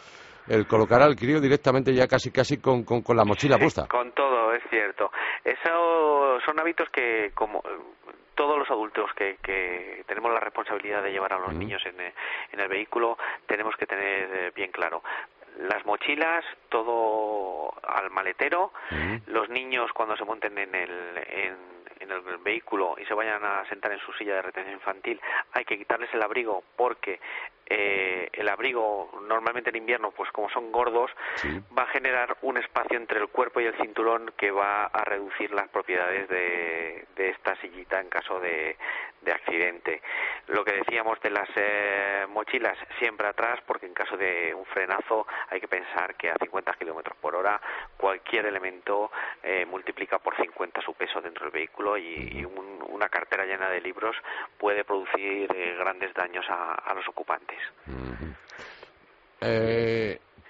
el 0.49 0.67
colocar 0.67 1.03
al 1.03 1.17
crío 1.17 1.41
directamente 1.41 1.93
ya 1.93 2.07
casi 2.07 2.31
casi 2.31 2.59
con, 2.59 2.85
con, 2.85 3.17
la 3.17 3.25
mochila 3.25 3.59
puesta. 3.59 3.87
Con 3.87 4.13
todo, 4.13 4.53
es 4.55 4.63
cierto. 4.71 5.11
Esos 5.45 6.43
son 6.45 6.59
hábitos 6.59 6.89
que, 6.91 7.33
como 7.35 7.63
todos 8.35 8.57
los 8.57 8.71
adultos 8.71 9.11
que, 9.17 9.37
que 9.43 10.05
tenemos 10.07 10.33
la 10.33 10.41
responsabilidad 10.41 11.03
de 11.03 11.11
llevar 11.11 11.33
a 11.33 11.39
los 11.41 11.53
niños 11.53 11.83
en, 11.85 12.01
en, 12.01 12.61
el 12.61 12.69
vehículo, 12.69 13.19
tenemos 13.47 13.75
que 13.77 13.87
tener 13.87 14.31
eh, 14.33 14.53
bien 14.55 14.71
claro. 14.71 15.03
Las 15.59 15.85
mochilas, 15.85 16.45
todo 16.69 17.75
al 17.83 18.11
maletero, 18.11 18.71
los 19.27 19.49
niños 19.49 19.91
cuando 19.93 20.17
se 20.17 20.25
monten 20.25 20.57
en 20.57 20.73
el, 20.73 20.91
en 21.27 21.57
en 22.01 22.11
el 22.11 22.21
vehículo 22.39 22.97
y 22.99 23.05
se 23.05 23.15
vayan 23.15 23.45
a 23.45 23.65
sentar 23.69 23.93
en 23.93 24.01
su 24.01 24.13
silla 24.13 24.35
de 24.35 24.43
retención 24.43 24.75
infantil, 24.75 25.21
hay 25.53 25.65
que 25.65 25.79
quitarles 25.79 26.13
el 26.15 26.23
abrigo 26.23 26.63
porque 26.77 27.21
eh, 27.71 28.29
el 28.33 28.49
abrigo 28.49 29.11
normalmente 29.27 29.71
en 29.71 29.77
invierno, 29.77 30.11
pues 30.13 30.31
como 30.33 30.49
son 30.51 30.73
gordos, 30.73 31.11
va 31.77 31.83
a 31.83 31.87
generar 31.87 32.37
un 32.43 32.57
espacio 32.57 32.97
entre 32.97 33.21
el 33.21 33.29
cuerpo 33.29 33.61
y 33.61 33.67
el 33.67 33.75
cinturón 33.77 34.33
que 34.37 34.51
va 34.51 34.85
a 34.87 35.05
reducir 35.05 35.53
las 35.53 35.69
propiedades 35.69 36.29
de, 36.29 37.07
de 37.17 37.29
esta 37.31 37.57
sillita 37.61 38.01
en 38.01 38.09
caso 38.09 38.41
de, 38.41 38.77
de 39.23 39.33
accidente. 39.33 40.03
Lo 40.49 40.65
que 40.65 40.73
decíamos 40.73 41.21
de 41.21 41.31
las 41.31 41.49
eh, 41.57 42.27
mochilas, 42.31 42.79
siempre 42.99 43.27
atrás, 43.27 43.61
porque 43.67 43.87
en 43.87 43.95
caso 43.95 44.17
de 44.17 44.55
un 44.55 44.65
frenazo 44.67 45.27
hay 45.51 45.61
que 45.61 45.69
pensar 45.69 46.15
que 46.15 46.31
a 46.31 46.37
50 46.41 46.73
kilómetros 46.75 47.17
por 47.19 47.35
hora 47.35 47.61
cualquier 47.97 48.47
elemento 48.47 49.11
eh, 49.43 49.67
multiplica 49.67 50.19
por 50.19 50.37
50 50.37 50.81
su 50.83 50.95
peso 50.95 51.21
dentro 51.21 51.45
del 51.45 51.53
vehículo 51.53 51.97
y, 51.99 52.47
una 52.89 53.09
cartera 53.09 53.45
llena 53.45 53.69
de 53.69 53.81
libros 53.81 54.17
puede 54.59 54.83
producir 54.83 55.49
eh, 55.55 55.77
grandes 55.79 56.13
daños 56.15 56.45
a, 56.49 56.93
los 56.95 57.07
ocupantes. 57.07 57.58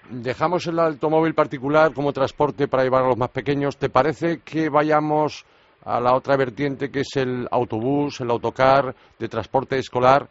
Dejamos 0.09 0.67
el 0.67 0.79
automóvil 0.79 1.33
particular 1.33 1.93
como 1.93 2.13
transporte 2.13 2.67
para 2.67 2.83
llevar 2.83 3.03
a 3.03 3.07
los 3.07 3.17
más 3.17 3.29
pequeños. 3.29 3.77
¿Te 3.77 3.89
parece 3.89 4.41
que 4.41 4.69
vayamos 4.69 5.45
a 5.85 5.99
la 5.99 6.13
otra 6.13 6.35
vertiente 6.35 6.91
que 6.91 7.01
es 7.01 7.15
el 7.15 7.47
autobús, 7.51 8.19
el 8.21 8.29
autocar 8.29 8.93
de 9.17 9.27
transporte 9.27 9.77
escolar. 9.77 10.27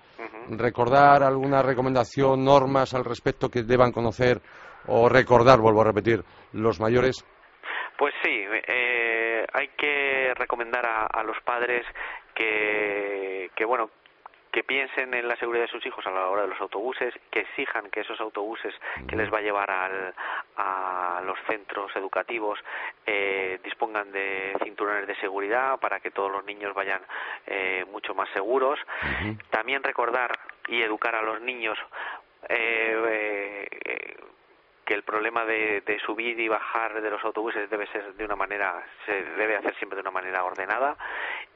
Recordar 0.51 1.23
alguna 1.23 1.63
recomendación, 1.63 2.45
normas 2.45 2.95
al 2.95 3.05
respecto 3.05 3.49
que 3.49 3.63
deban 3.63 3.93
conocer 3.93 4.41
o 4.87 5.09
recordar, 5.09 5.59
vuelvo 5.59 5.83
a 5.83 5.87
repetir, 5.87 6.23
los 6.53 6.81
mayores. 6.81 7.25
Pues 7.99 8.15
sí, 8.23 8.45
eh, 8.69 9.45
hay 9.53 9.69
que 9.77 10.33
recomendar 10.35 10.87
a, 10.87 11.23
los 11.25 11.37
padres 11.45 11.85
que, 12.35 13.51
que 13.55 13.65
bueno 13.65 13.91
que 14.59 14.65
piensen 14.65 15.15
en 15.15 15.29
la 15.29 15.37
seguridad 15.37 15.67
de 15.67 15.71
sus 15.71 15.87
hijos 15.87 16.05
a 16.05 16.11
la 16.11 16.27
hora 16.27 16.43
de 16.43 16.49
los 16.49 16.61
autobuses, 16.61 17.15
que 17.31 17.43
exijan 17.43 17.91
que 17.91 18.01
esos 18.01 18.21
autobuses 18.21 18.75
que 19.07 19.15
les 19.15 19.33
va 19.33 19.39
a 19.39 19.41
llevar 19.41 19.71
al, 19.71 20.13
a 20.57 21.23
los 21.25 21.39
centros 21.47 21.95
educativos 21.95 22.59
eh, 23.07 23.61
dispongan 23.63 24.11
de 24.11 24.57
cinturones 24.65 25.07
de 25.07 25.15
seguridad 25.21 25.79
para 25.79 26.01
que 26.01 26.11
todos 26.11 26.33
los 26.33 26.45
niños 26.45 26.75
vayan 26.75 27.01
eh, 27.47 27.85
mucho 27.93 28.17
más 28.17 28.29
seguros. 28.31 28.81
También 29.51 29.85
recordar 29.85 30.37
y 30.67 30.83
educar 30.83 31.15
a 31.15 31.23
los 31.23 31.41
niños 31.41 31.79
eh, 32.49 34.17
que 34.89 34.95
el 34.95 35.03
problema 35.03 35.45
de, 35.45 36.01
subir 36.07 36.41
y 36.41 36.49
bajar 36.49 37.03
de 37.03 37.11
los 37.11 37.23
autobuses 37.23 37.69
debe 37.69 37.87
ser 37.89 38.15
de 38.15 38.25
una 38.25 38.37
manera, 38.37 38.83
se 39.05 39.23
debe 39.23 39.57
hacer 39.57 39.75
siempre 39.75 39.97
de 39.97 40.01
una 40.01 40.11
manera 40.11 40.43
ordenada 40.43 40.97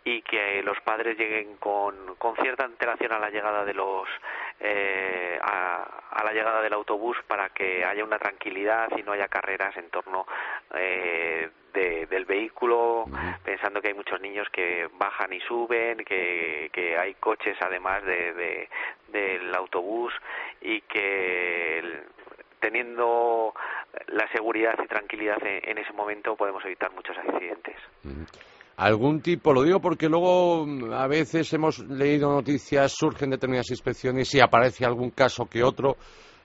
y 0.04 0.20
que 0.20 0.62
los 0.62 0.78
padres 0.82 1.16
lleguen 1.16 1.56
con, 1.56 2.16
con 2.16 2.36
cierta 2.36 2.66
antelación 2.66 3.10
a 3.10 3.18
la 3.18 3.30
llegada 3.30 3.64
de 3.64 3.72
los 3.72 4.06
eh, 4.60 5.38
a, 5.40 6.22
la 6.22 6.32
llegada 6.34 6.60
del 6.60 6.74
autobús 6.74 7.16
para 7.26 7.48
que 7.48 7.82
haya 7.86 8.04
una 8.04 8.18
tranquilidad 8.18 8.90
y 8.98 9.02
no 9.02 9.12
haya 9.12 9.28
carreras 9.28 9.74
en 9.78 9.88
torno 9.88 10.26
eh, 10.74 11.48
del 11.72 12.26
vehículo, 12.26 13.06
pensando 13.42 13.80
que 13.80 13.88
hay 13.88 13.94
muchos 13.94 14.20
niños 14.20 14.46
que 14.50 14.90
bajan 14.98 15.32
y 15.32 15.40
suben, 15.40 16.04
que, 16.04 16.68
que 16.70 16.98
hay 16.98 17.14
coches 17.14 17.56
además 17.62 18.04
de, 18.04 18.68
del 19.08 19.54
autobús 19.54 20.12
y 20.60 20.82
que 20.82 22.02
teniendo 22.62 23.52
la 24.08 24.26
seguridad 24.32 24.74
y 24.82 24.86
tranquilidad 24.86 25.36
en, 25.42 25.76
ese 25.76 25.92
momento 25.92 26.36
podemos 26.36 26.64
evitar 26.64 26.92
muchos 26.92 27.16
accidentes. 27.18 27.76
algún 28.76 29.20
tipo, 29.20 29.52
lo 29.52 29.64
digo 29.64 29.80
porque 29.80 30.08
luego 30.08 30.64
mm, 30.64 30.92
a 30.92 31.06
veces 31.08 31.52
hemos 31.52 31.80
leído 31.80 32.30
noticias, 32.30 32.92
surgen 32.92 33.30
determinadas 33.30 33.70
inspecciones 33.70 34.32
y 34.34 34.40
aparece 34.40 34.86
algún 34.86 35.10
caso 35.10 35.46
que 35.46 35.62
otro. 35.62 35.96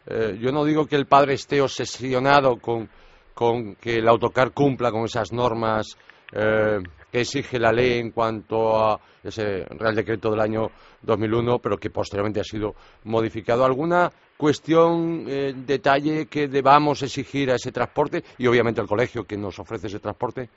Eh, 0.07 0.38
yo 0.39 0.51
no 0.51 0.65
digo 0.65 0.86
que 0.88 0.95
el 0.95 1.05
padre 1.05 1.33
esté 1.33 1.62
obsesionado 1.62 2.57
con, 2.57 2.89
con 3.33 3.75
que 3.75 3.95
el 3.95 4.07
autocar 4.07 4.51
cumpla 4.51 4.91
con 4.91 5.03
esas 5.03 5.31
normas 5.31 5.97
eh, 6.33 6.79
exige 7.21 7.59
la 7.59 7.71
ley 7.71 8.00
en 8.00 8.12
cuanto 8.12 8.77
a 8.77 9.00
ese 9.24 9.65
Real 9.69 9.95
Decreto 9.95 10.31
del 10.31 10.39
año 10.39 10.71
2001, 11.01 11.59
pero 11.59 11.77
que 11.77 11.89
posteriormente 11.89 12.39
ha 12.39 12.43
sido 12.43 12.75
modificado. 13.03 13.65
¿Alguna 13.65 14.09
cuestión, 14.38 15.25
eh, 15.27 15.53
detalle 15.55 16.27
que 16.27 16.47
debamos 16.47 17.01
exigir 17.01 17.51
a 17.51 17.55
ese 17.55 17.71
transporte 17.71 18.24
y 18.38 18.47
obviamente 18.47 18.81
al 18.81 18.88
colegio 18.88 19.25
que 19.25 19.38
nos 19.38 19.59
ofrece 19.59 19.88
ese 19.88 20.00
transporte? 20.00 20.50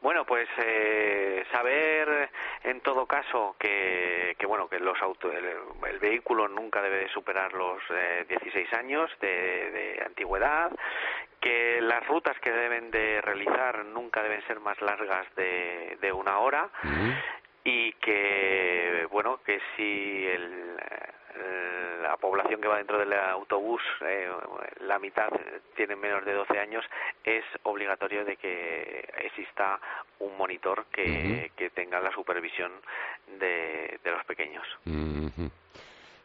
Bueno, 0.00 0.24
pues 0.26 0.48
eh, 0.58 1.44
saber 1.52 2.28
en 2.64 2.80
todo 2.80 3.06
caso 3.06 3.56
que, 3.58 4.36
que 4.38 4.46
bueno 4.46 4.68
que 4.68 4.78
los 4.78 4.98
el, 5.02 5.98
vehículo 5.98 6.48
nunca 6.48 6.82
debe 6.82 7.08
superar 7.08 7.52
los 7.52 7.80
16 8.28 8.54
eh, 8.54 8.76
años 8.76 9.10
de, 9.20 9.28
de, 9.70 10.02
antigüedad, 10.04 10.70
que 11.40 11.80
las 11.80 12.06
rutas 12.06 12.38
que 12.40 12.50
deben 12.50 12.90
de 12.90 13.20
realizar 13.20 13.84
nunca 13.84 14.22
deben 14.22 14.44
ser 14.46 14.60
más 14.60 14.80
largas 14.80 15.26
de, 15.36 15.98
de 16.00 16.12
una 16.12 16.38
hora 16.38 16.68
y 17.64 17.92
que 17.94 19.06
bueno 19.10 19.40
que 19.44 19.60
si 19.76 20.26
el 20.26 20.76
la 22.02 22.16
población 22.16 22.60
que 22.60 22.68
va 22.68 22.78
dentro 22.78 22.98
del 22.98 23.12
autobús, 23.12 23.80
eh, 24.02 24.28
la 24.80 24.98
mitad 24.98 25.28
tiene 25.76 25.96
menos 25.96 26.24
de 26.24 26.34
12 26.34 26.58
años, 26.58 26.84
es 27.24 27.44
obligatorio 27.62 28.24
de 28.24 28.36
que 28.36 29.08
exista 29.24 29.78
un 30.18 30.36
monitor 30.36 30.86
que, 30.92 31.50
tenga 31.74 32.00
la 32.00 32.12
supervisión 32.12 32.72
de, 33.38 33.98
los 34.04 34.24
pequeños. 34.26 34.64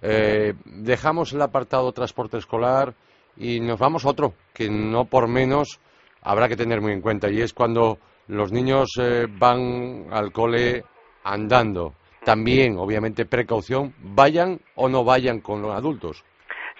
Eh, 0.01 0.53
dejamos 0.65 1.33
el 1.33 1.41
apartado 1.41 1.91
transporte 1.91 2.37
escolar 2.37 2.93
y 3.37 3.59
nos 3.59 3.79
vamos 3.79 4.05
a 4.05 4.09
otro 4.09 4.33
que 4.53 4.69
no 4.69 5.05
por 5.05 5.27
menos 5.27 5.79
habrá 6.21 6.47
que 6.47 6.55
tener 6.55 6.81
muy 6.81 6.91
en 6.91 7.01
cuenta 7.01 7.29
y 7.29 7.41
es 7.41 7.53
cuando 7.53 7.97
los 8.27 8.51
niños 8.51 8.89
eh, 8.99 9.25
van 9.27 10.07
al 10.11 10.31
cole 10.31 10.83
andando 11.23 11.93
también, 12.27 12.77
obviamente, 12.77 13.25
precaución, 13.25 13.93
vayan 13.99 14.59
o 14.75 14.89
no 14.89 15.05
vayan 15.05 15.39
con 15.39 15.61
los 15.61 15.73
adultos. 15.73 16.25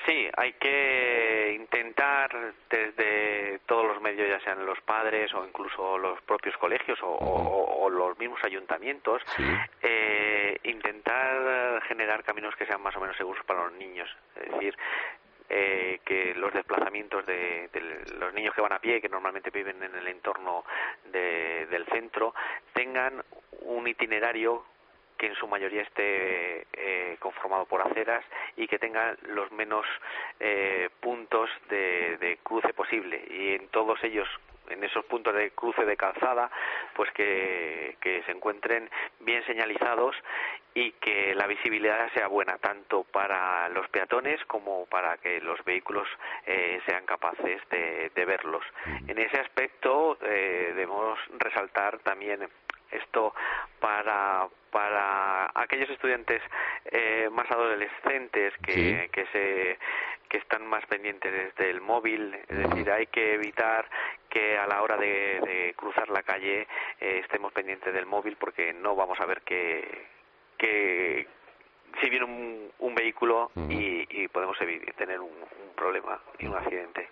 Sí, 0.06 0.28
hay 0.36 0.52
que 0.60 1.54
intentar 1.58 2.30
desde 2.70 3.60
todos 3.66 3.88
los 3.88 4.02
medios, 4.02 4.28
ya 4.28 4.42
sean 4.42 4.66
los 4.66 4.82
padres 4.82 5.34
o 5.34 5.46
incluso 5.46 5.98
los 6.00 6.22
propios 6.24 6.58
colegios 6.58 7.00
o, 7.02 7.90
los 7.90 8.20
mismos 8.20 8.44
ayuntamientos, 8.44 9.22
eh, 9.82 10.58
intentar 10.64 11.82
generar 11.84 12.26
caminos 12.26 12.54
que 12.58 12.66
sean 12.66 12.82
más 12.82 12.98
o 12.98 13.00
menos 13.00 13.16
seguros 13.16 13.42
para 13.46 13.64
los 13.64 13.74
niños. 13.74 14.10
Es 14.36 14.52
decir, 14.52 14.76
eh, 15.50 16.02
que 16.04 16.36
los 16.36 16.54
desplazamientos 16.54 17.26
de, 17.26 17.70
los 18.20 18.34
niños 18.34 18.54
que 18.54 18.62
van 18.62 18.74
a 18.74 18.80
pie, 18.80 19.00
que 19.00 19.08
normalmente 19.08 19.50
viven 19.50 19.82
en 19.82 19.96
el 19.96 20.08
entorno 20.10 20.66
del 21.10 21.86
centro, 21.86 22.34
tengan 22.74 23.24
un 23.62 23.88
itinerario 23.88 24.66
que 25.18 25.28
en 25.28 25.36
su 25.36 25.48
mayoría 25.48 25.82
esté 25.82 26.68
eh, 26.74 27.18
conformado 27.20 27.66
por 27.66 27.82
aceras 27.82 28.24
y 28.56 28.68
que 28.68 28.80
tenga 28.80 29.16
los 29.24 29.52
menos 29.52 29.86
eh, 30.40 30.90
puntos 31.00 31.50
de, 31.70 32.18
de 32.18 32.38
cruce 32.44 32.74
posible 32.74 33.24
y 33.30 33.56
en 33.56 33.68
todos 33.70 34.04
ellos 34.04 34.28
en 34.70 34.84
esos 34.84 35.06
puntos 35.06 35.34
de 35.34 35.52
cruce 35.52 35.86
de 35.86 35.98
calzada, 35.98 36.50
pues 36.96 37.12
que, 37.12 37.98
que, 38.02 38.24
se 38.24 38.32
encuentren 38.32 38.90
bien 39.20 39.44
señalizados 39.46 40.16
y 40.74 40.92
que 40.94 41.34
la 41.36 41.48
visibilidad 41.48 42.12
sea 42.14 42.28
buena 42.28 42.58
tanto 42.58 43.04
para 43.06 43.70
los 43.70 43.88
peatones 43.90 44.44
como 44.46 44.86
para 44.88 45.18
que 45.18 45.42
los 45.42 45.64
vehículos 45.64 46.08
eh, 46.46 46.80
sean 46.86 47.06
capaces 47.06 47.62
de, 47.70 48.12
de, 48.14 48.26
verlos. 48.26 48.64
En 49.08 49.18
ese 49.18 49.40
aspecto 49.40 50.18
eh, 50.22 50.74
debemos 50.76 51.18
resaltar 51.40 52.00
también 52.00 52.48
esto 52.92 53.34
para 53.80 54.48
para 54.72 55.50
aquellos 55.56 55.90
estudiantes 55.90 56.42
eh, 56.86 57.30
más 57.32 57.50
adolescentes 57.50 58.54
que, 58.64 59.10
que 59.12 59.26
se 59.28 59.80
que 60.30 60.38
están 60.38 60.68
más 60.68 60.86
pendientes 60.88 61.56
del 61.56 61.82
móvil 61.82 62.36
es 62.48 62.58
decir 62.58 62.92
hay 62.92 63.08
que 63.08 63.36
evitar 63.36 63.90
que 64.30 64.58
a 64.58 64.68
la 64.68 64.82
hora 64.82 64.98
de, 64.98 65.74
cruzar 65.78 66.10
la 66.10 66.22
calle 66.24 66.68
eh, 67.00 67.22
estemos 67.24 67.54
pendientes 67.54 67.94
del 67.94 68.06
móvil 68.06 68.36
porque 68.38 68.74
no 68.74 68.96
vamos 68.96 69.20
a 69.20 69.26
ver 69.26 69.42
que 69.42 70.06
que 70.58 71.28
si 72.02 72.10
viene 72.10 72.26
un, 72.26 72.72
un 72.80 72.96
vehículo 72.96 73.52
y, 73.70 74.06
y, 74.10 74.28
podemos 74.28 74.58
tener 74.98 75.20
un, 75.20 75.32
un, 75.32 75.76
problema 75.76 76.20
y 76.38 76.46
un 76.46 76.56
accidente. 76.56 77.10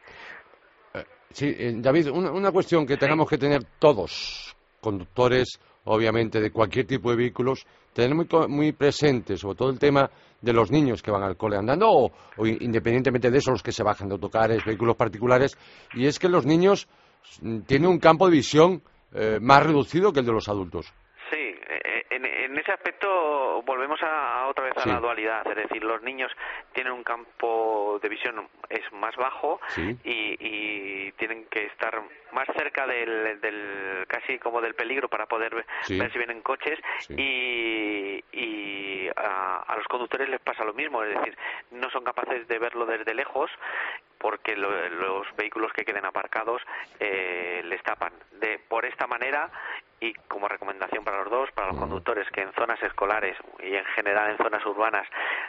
Eh, 0.94 1.04
sí 1.32 1.82
David 1.82 2.10
una, 2.10 2.32
una 2.32 2.52
cuestión 2.52 2.86
que 2.86 2.98
tengamos 2.98 3.30
que 3.30 3.38
tener 3.38 3.64
todos 3.80 4.56
conductores 4.86 5.60
obviamente, 5.86 6.42
de 6.42 6.52
cualquier 6.52 6.86
tipo 6.86 7.10
de 7.12 7.18
vehículos, 7.18 7.66
tener 7.94 8.16
muy, 8.16 8.28
muy 8.48 8.72
presente, 8.74 9.38
sobre 9.38 9.58
todo 9.58 9.70
el 9.70 9.80
tema 9.80 10.10
de 10.42 10.54
los 10.54 10.72
niños 10.72 11.02
que 11.02 11.12
van 11.12 11.24
al 11.24 11.38
cole 11.38 11.58
andando, 11.58 11.90
o, 11.90 12.12
independientemente 12.46 13.32
de 13.32 13.38
eso, 13.38 13.52
los 13.52 13.64
que 13.64 13.72
se 13.72 13.84
bajan 13.84 14.10
de 14.10 14.14
autocares, 14.14 14.66
vehículos 14.66 14.96
particulares, 14.96 15.58
y 15.94 16.06
es 16.06 16.20
que 16.20 16.30
los 16.30 16.46
niños 16.46 16.88
mm, 17.42 17.62
tienen 17.62 17.90
un 17.90 18.00
campo 18.00 18.26
de 18.26 18.32
visión 18.32 18.82
eh, 19.14 19.40
más 19.42 19.64
reducido 19.64 20.12
que 20.12 20.20
el 20.20 20.26
de 20.26 20.34
los 20.34 20.50
adultos. 20.50 20.92
Sí, 21.30 21.38
eh, 21.40 22.04
eh, 22.10 22.16
en, 22.46 22.58
ese 22.58 22.72
aspecto 22.72 23.62
volvemos 23.66 24.00
la 24.86 25.00
dualidad, 25.00 25.48
es 25.48 25.56
decir, 25.56 25.84
los 25.84 26.02
niños 26.02 26.32
tienen 26.74 26.94
un 26.94 27.04
campo 27.04 28.00
de 28.02 28.10
visión 28.10 28.48
es 28.70 28.92
más 28.94 29.16
bajo 29.16 29.60
y, 29.78 30.38
y, 30.40 31.12
tienen 31.14 31.46
que 31.46 31.66
estar 31.68 32.02
más 32.34 32.48
cerca 32.58 32.86
del, 32.86 33.40
del, 33.40 34.06
casi 34.08 34.38
como 34.40 34.62
del 34.62 34.76
peligro 34.76 35.08
para 35.08 35.26
poder 35.26 35.56
ver, 35.56 35.66
si 35.84 36.18
vienen 36.18 36.42
coches 36.42 36.80
y, 37.10 38.24
y 38.32 39.08
a, 39.16 39.64
a, 39.68 39.76
los 39.78 39.88
conductores 39.88 40.30
les 40.30 40.42
pasa 40.42 40.66
lo 40.66 40.74
mismo, 40.74 41.04
es 41.04 41.18
decir, 41.18 41.38
no 41.72 41.90
son 41.92 42.04
capaces 42.04 42.48
de 42.48 42.60
verlo 42.60 42.86
desde 42.86 43.14
lejos 43.14 43.50
porque 44.20 44.56
los 44.56 45.28
vehículos 45.36 45.72
que 45.74 45.86
queden 45.86 46.06
aparcados 46.06 46.62
eh, 47.00 47.62
les 47.66 47.82
tapan. 47.84 48.14
De, 48.32 48.60
por 48.68 48.86
esta 48.86 49.08
manera 49.08 49.50
y 50.00 50.14
como 50.28 50.48
recomendación 50.48 51.04
para 51.04 51.20
los 51.20 51.30
dos, 51.30 51.52
para 51.52 51.70
los 51.70 51.78
conductores 51.78 52.30
que 52.32 52.42
en 52.42 52.52
zonas 52.54 52.82
escolares 52.84 53.38
y 53.64 53.76
en 53.76 53.86
general 53.86 54.32
en 54.32 54.38
zonas 54.38 54.66
urbanas 54.66 55.08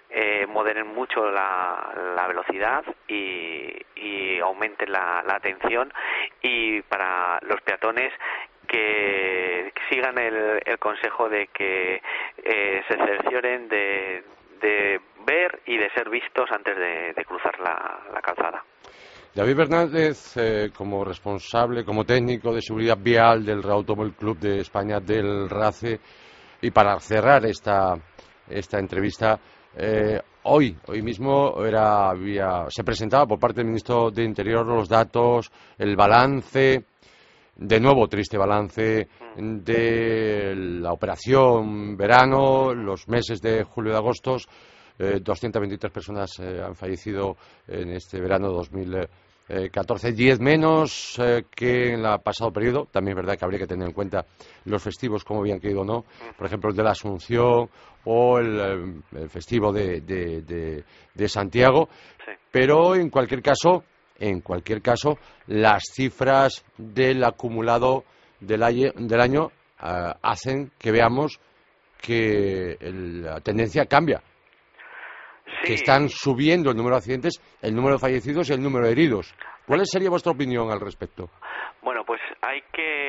eh, 0.09 0.47
moderen 0.47 0.87
mucho 0.87 1.31
la, 1.31 1.93
la 2.15 2.27
velocidad 2.29 2.85
y, 3.09 3.75
y 3.97 4.39
aumenten 4.39 4.93
la, 4.93 5.23
la 5.27 5.35
atención 5.35 5.93
y 6.43 6.81
para 6.83 7.41
los 7.43 7.61
peatones 7.63 8.13
que 8.67 9.73
sigan 9.91 10.19
el, 10.19 10.61
el 10.65 10.79
consejo 10.79 11.29
de 11.29 11.49
que 11.49 12.03
eh, 12.43 12.85
se 12.89 12.97
cercioren 12.97 13.69
de, 13.69 14.25
de 14.61 15.01
ver 15.27 15.61
y 15.67 15.77
de 15.77 15.91
ser 15.91 16.09
vistos 16.09 16.49
antes 16.51 16.77
de, 16.77 17.25
cruzar 17.25 17.59
la, 17.61 18.21
calzada. 18.23 18.63
David 19.35 19.57
Fernández, 19.57 20.37
eh, 20.37 20.71
como 20.75 21.05
responsable, 21.05 21.85
como 21.85 22.05
técnico 22.05 22.55
de 22.55 22.63
seguridad 22.63 22.97
vial 22.99 23.45
del 23.45 23.63
Automóvil 23.69 24.15
Club 24.15 24.39
de 24.39 24.61
España 24.61 25.01
del 25.01 25.51
RACE, 25.51 26.01
y 26.63 26.71
para 26.71 26.99
cerrar 27.01 27.45
esta, 27.45 27.95
esta 28.49 28.79
entrevista, 28.79 29.39
eh, 29.77 30.19
hoy, 30.45 30.75
hoy 30.87 31.03
mismo 31.03 31.63
era, 31.65 32.13
se 32.69 32.83
presentaba 32.83 33.27
por 33.27 33.39
parte 33.39 33.61
del 33.61 33.67
ministro 33.67 34.11
de 34.11 34.25
Interior 34.25 34.67
los 34.67 34.89
datos, 34.89 35.51
el 35.77 35.97
balance, 35.97 36.85
de 37.57 37.81
nuevo 37.81 38.07
triste 38.07 38.37
balance 38.37 39.09
de 39.37 40.55
la 40.55 40.93
operación 40.93 41.97
verano, 41.97 42.75
los 42.75 43.09
meses 43.09 43.41
de 43.41 43.65
julio 43.65 43.93
y 43.93 43.97
agosto. 43.97 44.37
Eh, 44.99 45.21
223 45.23 45.93
personas 45.93 46.39
eh, 46.39 46.63
han 46.65 46.75
fallecido 46.75 47.37
en 47.69 47.91
este 47.91 48.19
verano 48.21 48.49
2014, 48.49 50.13
10 50.13 50.41
menos 50.41 51.19
eh, 51.19 51.45
que 51.55 51.93
en 51.93 52.05
el 52.05 52.21
pasado 52.21 52.51
periodo. 52.51 52.89
También 52.91 53.17
es 53.17 53.23
verdad 53.23 53.39
que 53.39 53.45
habría 53.45 53.61
que 53.61 53.67
tener 53.67 53.89
en 53.89 53.95
cuenta 53.95 54.25
los 54.65 54.83
festivos, 54.83 55.25
como 55.25 55.41
habían 55.41 55.59
caído 55.59 55.81
o 55.81 55.85
no. 55.85 56.05
Por 56.37 56.47
ejemplo, 56.47 56.71
el 56.71 56.77
de 56.77 56.83
la 56.83 56.93
Asunción 56.93 57.69
o 58.05 58.39
el, 58.39 58.61
eh, 58.61 59.21
el 59.21 59.29
festivo 59.29 59.73
de, 59.73 60.01
de, 60.01 60.43
de, 60.43 60.85
de 61.15 61.29
Santiago. 61.29 61.89
Sí. 62.25 62.33
Pero, 62.51 62.95
en 62.95 63.11
cualquier 63.11 63.43
caso, 63.43 63.85
en 64.19 64.41
cualquier 64.41 64.83
caso, 64.83 65.19
las 65.47 65.85
cifras 65.95 66.65
del 66.77 67.25
acumulado 67.25 68.05
del 68.41 68.63
año, 68.63 68.91
del 68.95 69.21
año 69.21 69.47
uh, 69.83 70.13
hacen 70.23 70.73
que 70.79 70.93
veamos 70.93 71.41
que 72.01 72.77
el, 72.81 73.23
la 73.23 73.41
tendencia 73.41 73.87
cambia. 73.87 74.23
Sí. 75.45 75.69
Que 75.69 75.75
están 75.75 76.09
subiendo 76.09 76.71
el 76.71 76.77
número 76.77 76.97
de 76.97 76.99
accidentes, 76.99 77.41
el 77.63 77.75
número 77.75 77.95
de 77.95 78.01
fallecidos 78.01 78.51
y 78.51 78.53
el 78.53 78.63
número 78.63 78.87
de 78.87 78.93
heridos. 78.93 79.35
¿Cuál 79.67 79.87
sería 79.87 80.11
vuestra 80.11 80.33
opinión 80.33 80.71
al 80.71 80.81
respecto? 80.81 81.31
Bueno, 81.83 82.05
pues 82.05 82.21
hay 82.43 82.63
que 82.73 83.06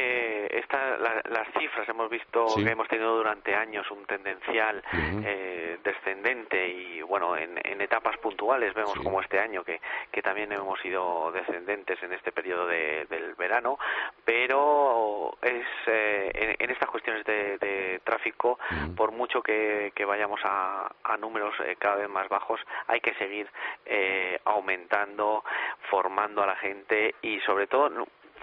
esta, 0.51 0.97
la, 0.97 1.21
las 1.29 1.47
cifras 1.57 1.87
hemos 1.89 2.09
visto 2.09 2.47
Sí. 2.49 2.63
que 2.63 2.71
hemos 2.71 2.87
tenido 2.87 3.15
durante 3.17 3.55
años 3.55 3.89
un 3.91 4.05
tendencial 4.05 4.83
eh, 5.25 5.77
descendente 5.83 6.67
y 6.67 7.01
bueno 7.01 7.35
en, 7.37 7.59
en 7.63 7.81
etapas 7.81 8.17
puntuales 8.17 8.73
vemos 8.73 8.93
Sí. 8.93 9.03
como 9.03 9.21
este 9.21 9.39
año 9.39 9.63
que, 9.63 9.79
que 10.11 10.21
también 10.21 10.51
hemos 10.51 10.79
sido 10.81 11.31
descendentes 11.31 12.01
en 12.03 12.13
este 12.13 12.31
periodo 12.31 12.67
de- 12.67 13.05
del 13.09 13.35
verano, 13.35 13.77
pero 14.25 15.37
es 15.41 15.65
eh, 15.87 16.31
en, 16.33 16.55
en 16.63 16.69
estas 16.71 16.89
cuestiones 16.89 17.25
de, 17.25 17.57
de 17.57 18.01
tráfico 18.03 18.59
por 18.95 19.11
mucho 19.11 19.41
que, 19.41 19.91
que 19.95 20.05
vayamos 20.05 20.39
a, 20.43 20.91
a 21.03 21.17
números 21.17 21.53
eh, 21.65 21.75
cada 21.79 21.95
vez 21.97 22.09
más 22.09 22.27
bajos, 22.29 22.59
hay 22.87 22.99
que 23.01 23.13
seguir 23.15 23.47
eh, 23.85 24.39
aumentando, 24.45 25.43
formando 25.89 26.43
a 26.43 26.47
la 26.47 26.55
gente 26.57 27.15
y 27.21 27.39
sobre 27.41 27.67
todo 27.67 27.89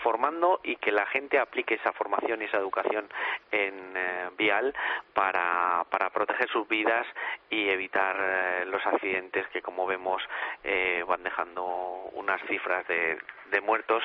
formando 0.03 0.61
y 0.63 0.77
que 0.77 0.93
la 0.93 1.07
gente 1.07 1.39
aplique 1.39 1.75
esa 1.75 1.93
formación 1.93 2.43
y 2.43 2.47
esa 2.47 2.59
educación 2.59 3.09
en 3.51 3.97
eh, 3.97 4.31
vial 4.37 4.75
para, 5.13 5.85
para 5.91 6.11
proteger 6.11 6.49
sus 6.51 6.69
vidas 6.69 7.07
y 7.51 7.69
evitar 7.69 8.17
eh, 8.19 8.67
los 8.67 8.85
accidentes 8.87 9.47
que 9.49 9.63
como 9.63 9.87
vemos 9.87 10.23
eh, 10.63 11.03
van 11.07 11.23
dejando 11.23 11.65
unas 12.13 12.41
cifras 12.49 12.87
de, 12.89 13.19
de 13.51 13.61
muertos 13.61 14.03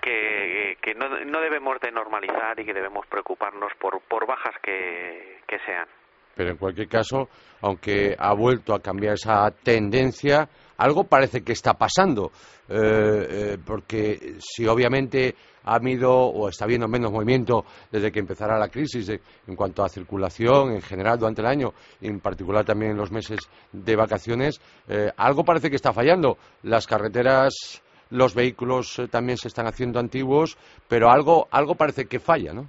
que, 0.00 0.78
que 0.80 0.94
no, 0.94 1.08
no 1.08 1.40
debemos 1.40 1.80
de 1.80 1.90
normalizar 1.90 2.58
y 2.58 2.64
que 2.64 2.72
debemos 2.72 3.06
preocuparnos 3.06 3.72
por, 3.78 4.00
por 4.02 4.26
bajas 4.26 4.54
que, 4.62 5.40
que 5.46 5.58
sean. 5.60 5.88
Pero 6.34 6.50
en 6.50 6.56
cualquier 6.56 6.88
caso, 6.88 7.28
aunque 7.62 8.14
ha 8.16 8.32
vuelto 8.32 8.72
a 8.72 8.80
cambiar 8.80 9.14
esa 9.14 9.50
tendencia, 9.50 10.48
algo 10.78 11.04
parece 11.04 11.42
que 11.42 11.52
está 11.52 11.74
pasando. 11.74 12.32
Eh, 12.68 12.74
eh, 12.74 13.58
porque 13.64 14.34
si 14.40 14.66
obviamente 14.66 15.34
ha 15.64 15.74
habido 15.74 16.10
o 16.12 16.48
está 16.48 16.64
habiendo 16.64 16.88
menos 16.88 17.12
movimiento 17.12 17.64
desde 17.90 18.10
que 18.10 18.20
empezara 18.20 18.58
la 18.58 18.68
crisis 18.68 19.06
de- 19.06 19.20
en 19.46 19.56
cuanto 19.56 19.84
a 19.84 19.88
circulación 19.88 20.72
en 20.72 20.82
general 20.82 21.18
durante 21.18 21.40
el 21.42 21.46
año, 21.46 21.72
y 22.00 22.08
en 22.08 22.20
particular 22.20 22.64
también 22.64 22.92
en 22.92 22.96
los 22.98 23.10
meses 23.10 23.40
de 23.72 23.96
vacaciones, 23.96 24.60
eh, 24.88 25.10
algo 25.16 25.44
parece 25.44 25.68
que 25.70 25.76
está 25.76 25.92
fallando. 25.92 26.38
Las 26.62 26.86
carreteras, 26.86 27.82
los 28.10 28.34
vehículos 28.34 28.98
eh, 28.98 29.08
también 29.08 29.36
se 29.38 29.48
están 29.48 29.66
haciendo 29.66 29.98
antiguos, 30.00 30.56
pero 30.88 31.10
algo, 31.10 31.48
algo 31.50 31.74
parece 31.74 32.06
que 32.06 32.18
falla, 32.20 32.52
¿no? 32.52 32.68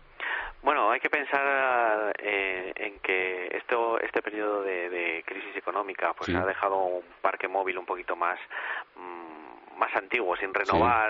Bueno, 0.62 0.91
hay 0.91 1.00
que 1.00 1.10
pensar 1.10 2.13
eh, 2.22 2.74
en 2.76 3.00
que 3.00 3.48
esto, 3.58 3.98
este 4.02 4.22
periodo 4.22 4.62
de, 4.63 4.89
económica 5.70 6.14
pues 6.14 6.28
Sí. 6.28 6.36
ha 6.36 6.46
dejado 6.46 6.78
un 6.80 7.04
parque 7.22 7.48
móvil 7.48 7.78
un 7.78 7.86
poquito 7.86 8.16
más 8.16 8.40
mm, 8.96 9.78
más 9.80 9.96
antiguo, 9.96 10.36
sin 10.36 10.54
renovar 10.54 11.10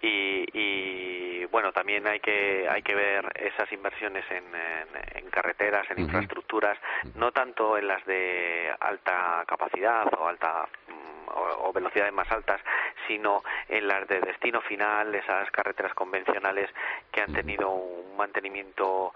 y, 0.00 0.44
y, 0.52 1.44
bueno 1.46 1.72
también 1.72 2.06
hay 2.06 2.20
que 2.20 2.68
hay 2.68 2.82
que 2.82 2.94
ver 2.94 3.32
esas 3.34 3.70
inversiones 3.72 4.24
en, 4.30 4.44
en, 4.54 5.18
en 5.24 5.30
carreteras, 5.30 5.90
en 5.90 5.98
infraestructuras, 5.98 6.78
no 7.16 7.32
tanto 7.32 7.76
en 7.76 7.88
las 7.88 8.04
de 8.06 8.72
alta 8.78 9.42
capacidad 9.46 10.06
o 10.16 10.28
alta 10.28 10.68
mm, 10.86 11.28
o, 11.30 11.68
o 11.68 11.72
velocidades 11.72 12.12
más 12.12 12.30
altas, 12.30 12.60
sino 13.08 13.42
en 13.68 13.88
las 13.88 14.06
de 14.06 14.20
destino 14.20 14.60
final, 14.60 15.12
esas 15.14 15.50
carreteras 15.50 15.94
convencionales 15.94 16.70
que 17.10 17.22
han 17.22 17.32
tenido 17.32 17.70
un 17.70 18.16
mantenimiento 18.16 19.12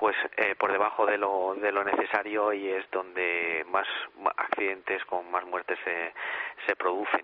pues 0.00 0.16
eh, 0.38 0.54
por 0.58 0.72
debajo 0.72 1.04
de 1.04 1.18
lo, 1.18 1.54
de 1.54 1.70
lo 1.70 1.84
necesario 1.84 2.54
y 2.54 2.70
es 2.70 2.90
donde 2.90 3.62
más 3.70 3.86
accidentes 4.34 5.04
con 5.04 5.30
más 5.30 5.44
muertes 5.44 5.78
se, 5.84 6.14
se 6.66 6.74
producen. 6.74 7.20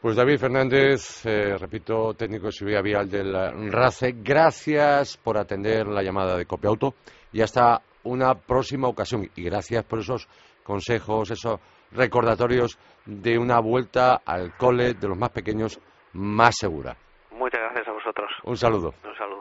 Pues 0.00 0.16
David 0.16 0.38
Fernández, 0.38 1.26
eh, 1.26 1.58
repito, 1.58 2.14
técnico 2.14 2.46
de 2.46 2.52
seguridad 2.52 2.82
vial 2.82 3.10
del 3.10 3.70
RACE, 3.70 4.14
gracias 4.16 5.18
por 5.18 5.36
atender 5.36 5.86
la 5.86 6.02
llamada 6.02 6.38
de 6.38 6.46
Copiauto 6.46 6.94
y 7.32 7.42
hasta 7.42 7.82
una 8.04 8.34
próxima 8.34 8.88
ocasión. 8.88 9.28
Y 9.36 9.44
gracias 9.44 9.84
por 9.84 9.98
esos 9.98 10.26
consejos, 10.64 11.30
esos 11.30 11.60
recordatorios 11.92 12.78
de 13.04 13.38
una 13.38 13.60
vuelta 13.60 14.22
al 14.24 14.56
cole 14.56 14.94
de 14.94 15.06
los 15.06 15.18
más 15.18 15.30
pequeños 15.30 15.78
más 16.14 16.56
segura. 16.56 16.96
Muchas 17.30 17.60
gracias 17.60 17.88
a 17.88 17.92
vosotros. 17.92 18.30
Un 18.44 18.56
saludo. 18.56 18.94
Un 19.04 19.16
saludo. 19.16 19.31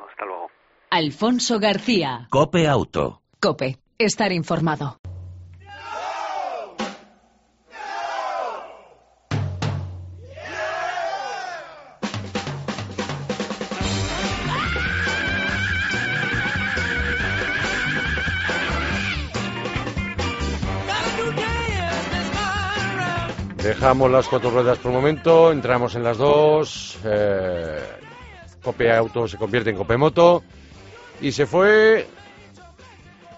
Alfonso 0.94 1.58
García. 1.58 2.28
Cope 2.30 2.68
Auto. 2.68 3.22
Cope, 3.40 3.78
estar 3.98 4.34
informado. 4.34 5.00
Dejamos 23.64 24.12
las 24.12 24.28
cuatro 24.28 24.50
ruedas 24.50 24.78
por 24.80 24.92
un 24.92 24.98
momento, 24.98 25.54
entramos 25.54 25.96
en 25.96 26.04
las 26.04 26.18
dos. 26.18 26.98
Eh, 27.06 27.80
Cope 28.62 28.92
Auto 28.92 29.26
se 29.30 29.38
convierte 29.38 29.70
en 29.70 29.78
Cope 29.78 29.96
Moto 29.96 30.44
y 31.22 31.32
se 31.32 31.46
fue 31.46 32.08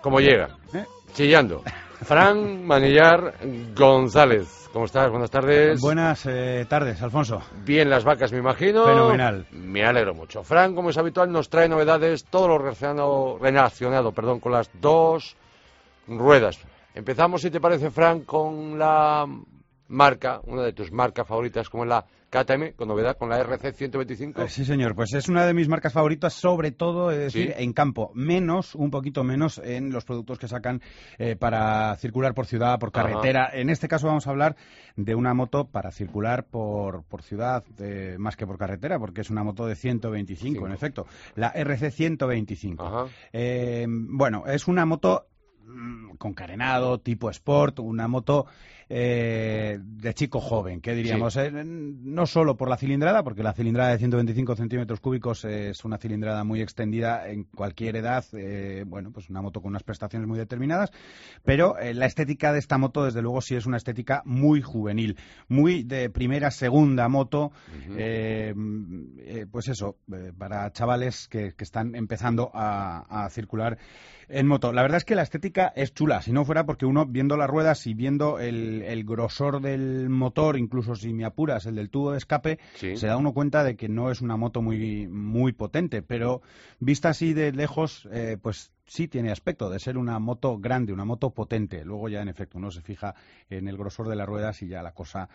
como 0.01 0.19
llega, 0.19 0.57
¿Eh? 0.73 0.85
chillando. 1.13 1.63
Fran 2.01 2.65
Manillar 2.65 3.35
González. 3.75 4.69
¿Cómo 4.73 4.85
estás? 4.85 5.09
Buenas 5.09 5.29
tardes. 5.29 5.79
Buenas 5.79 6.25
eh, 6.25 6.65
tardes, 6.67 7.01
Alfonso. 7.01 7.41
Bien 7.63 7.89
las 7.89 8.03
vacas, 8.03 8.31
me 8.31 8.39
imagino. 8.39 8.85
Fenomenal. 8.85 9.45
Me 9.51 9.85
alegro 9.85 10.13
mucho. 10.13 10.43
Fran, 10.43 10.73
como 10.73 10.89
es 10.89 10.97
habitual, 10.97 11.31
nos 11.31 11.49
trae 11.49 11.69
novedades, 11.69 12.25
todo 12.25 12.47
lo 12.47 12.57
relacionado, 12.57 13.37
relacionado 13.39 14.11
perdón, 14.11 14.39
con 14.39 14.51
las 14.51 14.69
dos 14.81 15.37
ruedas. 16.07 16.59
Empezamos, 16.95 17.41
si 17.41 17.51
te 17.51 17.61
parece, 17.61 17.91
Fran, 17.91 18.21
con 18.21 18.79
la 18.79 19.25
marca, 19.89 20.41
una 20.45 20.63
de 20.63 20.73
tus 20.73 20.91
marcas 20.91 21.27
favoritas, 21.27 21.69
como 21.69 21.83
es 21.83 21.89
la 21.89 22.05
KTM, 22.33 22.73
con 22.75 22.87
novedad, 22.87 23.15
con 23.15 23.29
la 23.29 23.39
RC 23.39 23.73
125. 23.73 24.41
Eh, 24.41 24.49
sí, 24.49 24.65
señor, 24.65 24.95
pues 24.95 25.13
es 25.13 25.29
una 25.29 25.45
de 25.45 25.53
mis 25.53 25.69
marcas 25.69 25.93
favoritas, 25.93 26.33
sobre 26.33 26.71
todo, 26.71 27.11
es 27.11 27.19
decir, 27.19 27.53
en 27.55 27.73
campo, 27.73 28.11
menos, 28.15 28.73
un 28.73 28.89
poquito 28.89 29.23
menos 29.23 29.61
en 29.63 29.91
los 29.91 30.03
productos 30.03 30.39
que 30.39 30.47
sacan 30.47 30.81
eh, 31.19 31.35
para 31.35 31.95
circular 31.97 32.33
por 32.33 32.47
ciudad, 32.47 32.79
por 32.79 32.91
carretera. 32.91 33.51
En 33.53 33.69
este 33.69 33.87
caso 33.87 34.07
vamos 34.07 34.25
a 34.25 34.31
hablar 34.31 34.55
de 34.95 35.13
una 35.13 35.35
moto 35.35 35.65
para 35.65 35.91
circular 35.91 36.45
por, 36.45 37.03
por 37.03 37.21
ciudad, 37.21 37.63
eh, 37.77 38.15
más 38.17 38.35
que 38.35 38.47
por 38.47 38.57
carretera, 38.57 38.97
porque 38.97 39.21
es 39.21 39.29
una 39.29 39.43
moto 39.43 39.67
de 39.67 39.75
125, 39.75 40.65
en 40.65 40.73
efecto, 40.73 41.05
la 41.35 41.49
RC 41.49 41.91
125. 41.91 43.09
bueno, 43.87 44.43
es 44.47 44.67
una 44.67 44.87
moto 44.87 45.27
con 46.17 46.33
carenado, 46.33 46.99
tipo 46.99 47.29
sport, 47.29 47.79
una 47.79 48.07
moto 48.07 48.45
eh, 48.89 49.79
de 49.81 50.13
chico 50.13 50.39
joven, 50.39 50.81
que 50.81 50.93
diríamos, 50.93 51.35
eh, 51.37 51.51
no 51.51 52.25
solo 52.27 52.55
por 52.55 52.69
la 52.69 52.77
cilindrada, 52.77 53.23
porque 53.23 53.41
la 53.41 53.53
cilindrada 53.53 53.91
de 53.91 53.97
125 53.97 54.55
centímetros 54.55 54.99
cúbicos 54.99 55.45
es 55.45 55.83
una 55.83 55.97
cilindrada 55.97 56.43
muy 56.43 56.61
extendida 56.61 57.27
en 57.27 57.45
cualquier 57.45 57.95
edad, 57.95 58.23
eh, 58.33 58.83
bueno, 58.85 59.11
pues 59.11 59.29
una 59.29 59.41
moto 59.41 59.61
con 59.61 59.69
unas 59.69 59.83
prestaciones 59.83 60.27
muy 60.27 60.37
determinadas, 60.37 60.91
pero 61.43 61.75
la 61.93 62.05
estética 62.05 62.53
de 62.53 62.59
esta 62.59 62.77
moto, 62.77 63.05
desde 63.05 63.21
luego, 63.21 63.41
sí 63.41 63.55
es 63.55 63.65
una 63.65 63.77
estética 63.77 64.21
muy 64.25 64.61
juvenil, 64.61 65.17
muy 65.47 65.83
de 65.83 66.09
primera, 66.09 66.51
segunda 66.51 67.07
moto, 67.07 67.51
pues 69.51 69.67
eso, 69.69 69.97
para 70.37 70.71
chavales 70.71 71.27
que, 71.29 71.53
están 71.57 71.95
empezando 71.95 72.51
a, 72.53 73.23
a 73.23 73.29
circular 73.29 73.77
en 74.29 74.47
moto. 74.47 74.71
La 74.71 74.81
verdad 74.81 74.97
es 74.97 75.05
que 75.05 75.15
la 75.15 75.23
estética 75.23 75.71
es 75.75 75.93
chula, 75.93 76.21
si 76.21 76.31
no 76.31 76.45
fuera 76.45 76.65
porque 76.65 76.85
uno 76.85 77.05
viendo 77.05 77.37
las 77.37 77.49
ruedas 77.49 77.85
y 77.87 77.93
viendo 77.93 78.39
el, 78.39 79.03
grosor 79.05 79.61
del 79.61 80.09
motor, 80.09 80.57
incluso 80.57 80.95
si 80.95 81.13
me 81.13 81.25
apuras 81.25 81.65
el 81.65 81.75
del 81.75 81.89
tubo 81.89 82.11
de 82.11 82.17
escape, 82.17 82.59
se 82.73 83.07
da 83.07 83.17
uno 83.17 83.33
cuenta 83.33 83.63
de 83.63 83.75
que 83.75 83.89
no 83.89 84.11
es 84.11 84.21
una 84.21 84.37
moto 84.37 84.61
muy, 84.61 85.07
muy 85.07 85.51
potente, 85.51 86.01
pero 86.01 86.41
vista 86.79 87.09
así 87.09 87.33
de 87.33 87.51
lejos, 87.51 88.07
eh, 88.11 88.37
pues 88.41 88.71
sí 88.85 89.07
tiene 89.07 89.31
aspecto 89.31 89.69
de 89.69 89.79
ser 89.79 89.97
una 89.97 90.19
moto 90.19 90.57
grande, 90.57 90.93
una 90.93 91.05
moto 91.05 91.31
potente. 91.31 91.83
Luego 91.83 92.09
ya 92.09 92.21
en 92.21 92.29
efecto 92.29 92.57
uno 92.57 92.71
se 92.71 92.81
fija 92.81 93.15
en 93.49 93.67
el 93.67 93.77
grosor 93.77 94.07
de 94.07 94.15
las 94.15 94.27
ruedas 94.27 94.61
y 94.61 94.67
ya 94.67 94.81
la 94.81 94.91
cosa 94.91 95.29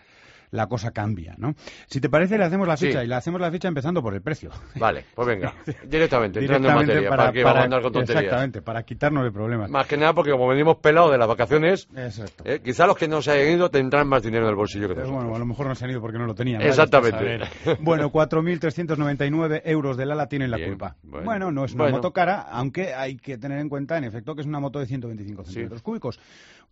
la 0.50 0.66
cosa 0.66 0.92
cambia, 0.92 1.34
¿no? 1.36 1.54
Si 1.86 2.00
te 2.00 2.08
parece, 2.08 2.38
le 2.38 2.44
hacemos 2.44 2.66
la 2.66 2.76
ficha 2.76 3.04
y 3.04 3.06
le 3.06 3.14
hacemos 3.14 3.40
la 3.40 3.50
ficha 3.50 3.68
empezando 3.68 4.02
por 4.02 4.14
el 4.14 4.22
precio. 4.22 4.50
Vale, 4.76 5.04
pues 5.14 5.28
venga, 5.28 5.54
directamente, 5.84 6.40
entrando 6.40 6.68
en 6.68 6.74
materia, 6.74 7.10
para, 7.10 7.32
que 7.32 7.42
andar 7.42 7.82
con 7.82 7.92
tonterías. 7.92 8.24
Exactamente, 8.24 8.62
para 8.62 8.82
quitarnos 8.82 9.24
de 9.24 9.30
problemas. 9.30 9.70
Más 9.70 9.86
que 9.86 9.96
nada 9.96 10.14
porque 10.14 10.30
como 10.30 10.48
venimos 10.48 10.76
pelados 10.78 11.12
de 11.12 11.18
las 11.18 11.28
vacaciones, 11.28 11.88
eh, 12.44 12.60
quizá 12.64 12.86
los 12.86 12.96
que 12.96 13.08
no 13.08 13.20
se 13.22 13.32
hayan 13.32 13.54
ido 13.54 13.70
tendrán 13.70 14.08
más 14.08 14.22
dinero 14.22 14.44
en 14.44 14.50
el 14.50 14.56
bolsillo 14.56 14.88
que 14.88 14.94
pues 14.94 15.06
nosotros. 15.06 15.24
bueno, 15.24 15.36
a 15.36 15.38
lo 15.38 15.46
mejor 15.46 15.66
no 15.66 15.74
se 15.74 15.84
han 15.84 15.90
ido 15.90 16.00
porque 16.00 16.18
no 16.18 16.26
lo 16.26 16.34
tenían. 16.34 16.62
Exactamente. 16.62 17.40
bueno, 17.80 18.10
4.399 18.12 19.62
euros 19.64 19.96
de 19.96 20.06
Lala 20.06 20.28
tienen 20.28 20.50
la 20.50 20.58
culpa. 20.64 20.96
Bueno, 21.02 21.52
no 21.52 21.64
es 21.64 21.74
una 21.74 21.88
moto 21.88 22.12
cara, 22.12 22.42
aunque 22.50 22.94
hay 22.94 23.16
que 23.16 23.37
tener 23.38 23.58
en 23.58 23.68
cuenta, 23.68 23.96
en 23.96 24.04
efecto, 24.04 24.34
que 24.34 24.42
es 24.42 24.46
una 24.46 24.60
moto 24.60 24.78
de 24.78 24.86
125 24.86 25.44
centímetros 25.44 25.82
cúbicos 25.82 26.18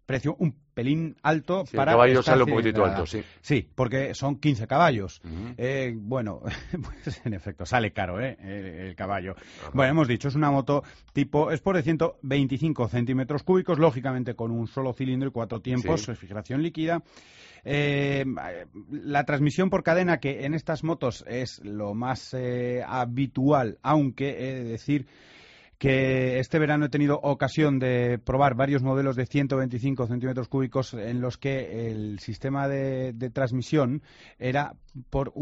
precio 0.06 0.36
un 0.38 0.54
pelín 0.72 1.16
alto 1.22 1.64
para. 1.74 1.92
El 1.92 1.96
caballo 1.96 2.22
sale 2.22 2.44
un 2.44 2.50
poquitito 2.50 2.84
alto, 2.84 3.04
sí. 3.04 3.22
Sí, 3.40 3.68
porque 3.74 4.14
son 4.14 4.36
15 4.36 4.66
caballos. 4.66 5.20
Eh, 5.58 5.92
bueno, 5.96 6.40
pues 7.04 7.20
en 7.24 7.34
efecto, 7.34 7.66
sale 7.66 7.92
caro 7.92 8.20
¿eh? 8.20 8.36
el, 8.40 8.94
caballo. 8.94 9.34
Bueno, 9.74 9.90
hemos 9.90 10.08
dicho, 10.08 10.28
es 10.28 10.36
una 10.36 10.50
moto 10.50 10.84
tipo 11.12 11.50
Sport 11.50 11.78
de 11.78 11.82
125 11.82 12.88
centímetros 12.88 13.42
cúbicos, 13.42 13.78
lógicamente 13.78 14.34
con 14.34 14.52
un 14.52 14.68
solo 14.68 14.92
cilindro 14.92 15.28
y 15.28 15.32
cuatro 15.32 15.60
tiempos, 15.60 16.06
refrigeración 16.06 16.62
líquida. 16.62 17.02
Eh, 17.64 18.24
la 18.90 19.24
transmisión 19.24 19.70
por 19.70 19.82
cadena, 19.82 20.20
que 20.20 20.44
en 20.44 20.54
estas 20.54 20.84
motos 20.84 21.24
es 21.26 21.60
lo 21.64 21.94
más 21.94 22.32
eh, 22.32 22.84
habitual, 22.86 23.78
aunque 23.82 24.30
he 24.30 24.54
de 24.54 24.64
decir 24.64 25.06
que 25.78 26.38
este 26.38 26.58
verano 26.58 26.86
he 26.86 26.88
tenido 26.88 27.20
ocasión 27.22 27.78
de 27.78 28.18
probar 28.18 28.54
varios 28.54 28.82
modelos 28.82 29.16
de 29.16 29.26
125 29.26 30.06
centímetros 30.06 30.48
cúbicos 30.48 30.94
en 30.94 31.20
los 31.20 31.36
que 31.36 31.90
el 31.90 32.18
sistema 32.18 32.68
de, 32.68 33.12
transmisión 33.32 34.02
era 34.38 34.74
por 35.10 35.32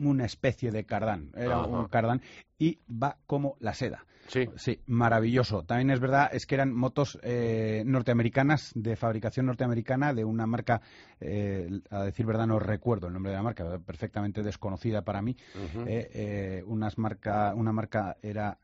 una 0.00 0.24
especie 0.24 0.70
de 0.70 0.84
cardán, 0.84 1.30
era 1.36 1.60
un 1.66 1.86
cardán 1.88 2.20
y 2.58 2.78
va 2.90 3.18
como 3.26 3.56
la 3.60 3.74
seda. 3.74 4.04
Sí. 4.26 4.48
Sí, 4.56 4.80
maravilloso. 4.86 5.64
También 5.64 5.90
es 5.90 5.98
verdad, 5.98 6.28
es 6.32 6.46
que 6.46 6.54
eran 6.54 6.72
motos 6.72 7.18
eh, 7.22 7.82
norteamericanas, 7.84 8.70
de 8.76 8.94
fabricación 8.94 9.46
norteamericana, 9.46 10.14
de 10.14 10.24
una 10.24 10.46
marca, 10.46 10.80
eh, 11.20 11.68
a 11.90 12.04
decir 12.04 12.26
verdad 12.26 12.46
no 12.46 12.60
recuerdo 12.60 13.08
el 13.08 13.12
nombre 13.12 13.32
de 13.32 13.38
la 13.38 13.42
marca, 13.42 13.78
perfectamente 13.84 14.42
desconocida 14.42 15.02
para 15.02 15.20
mí. 15.20 15.36
Eh, 15.84 16.62
unas 16.66 16.96
marca, 16.96 17.52
una 17.54 17.72
marca 17.72 18.18
era, 18.22 18.56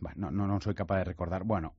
bueno, 0.00 0.30
no, 0.32 0.46
no 0.48 0.60
soy 0.60 0.74
capaz 0.74 0.98
de 0.98 1.04
recordar. 1.04 1.44
Bueno, 1.44 1.74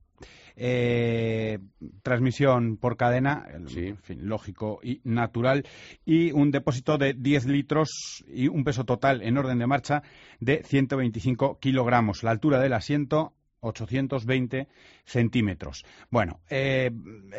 transmisión 2.02 2.76
por 2.76 2.96
cadena, 2.96 3.44
en 3.52 3.98
fin, 3.98 4.28
lógico 4.28 4.78
y 4.82 5.00
natural, 5.04 5.66
y 6.04 6.32
un 6.32 6.50
depósito 6.50 6.96
de 6.96 7.14
10 7.14 7.46
litros 7.46 8.24
y 8.28 8.48
un 8.48 8.62
peso 8.64 8.84
total 8.84 9.22
en 9.22 9.36
orden 9.36 9.58
de 9.58 9.66
marcha 9.66 10.02
de 10.40 10.62
125 10.62 11.58
kilogramos. 11.58 12.22
La 12.22 12.30
altura 12.30 12.60
del 12.60 12.74
asiento 12.74 13.32
820 13.64 14.68
centímetros. 15.04 15.84
Bueno, 16.10 16.40
eh, 16.48 16.90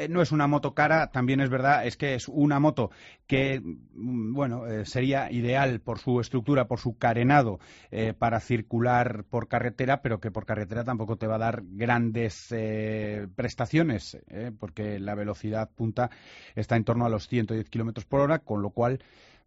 no 0.10 0.22
es 0.22 0.32
una 0.32 0.48
moto 0.48 0.74
cara, 0.74 1.12
también 1.12 1.40
es 1.40 1.50
verdad, 1.50 1.86
es 1.86 1.98
que 1.98 2.16
es 2.16 2.28
una 2.28 2.60
moto 2.60 2.92
que, 3.28 3.62
mm, 3.62 4.34
bueno, 4.34 4.68
eh, 4.68 4.86
sería 4.86 5.32
ideal 5.32 5.80
por 5.82 6.00
su 6.00 6.20
estructura, 6.20 6.68
por 6.68 6.80
su 6.80 6.98
carenado 6.98 7.60
eh, 7.92 8.14
para 8.18 8.40
circular 8.40 9.24
por 9.30 9.48
carretera, 9.48 10.02
pero 10.02 10.20
que 10.20 10.32
por 10.32 10.46
carretera 10.46 10.84
tampoco 10.84 11.18
te 11.18 11.28
va 11.28 11.36
a 11.36 11.40
dar 11.40 11.64
grandes 11.64 12.54
prestaciones, 13.36 14.18
porque 14.60 15.00
la 15.00 15.16
velocidad 15.16 15.70
punta 15.70 16.10
está 16.56 16.76
en 16.76 16.84
torno 16.84 17.06
a 17.06 17.10
los 17.10 17.28
110 17.28 17.70
kilómetros 17.70 18.06
por 18.06 18.22
hora, 18.22 18.40
con 18.40 18.62
lo 18.62 18.70
cual 18.70 19.00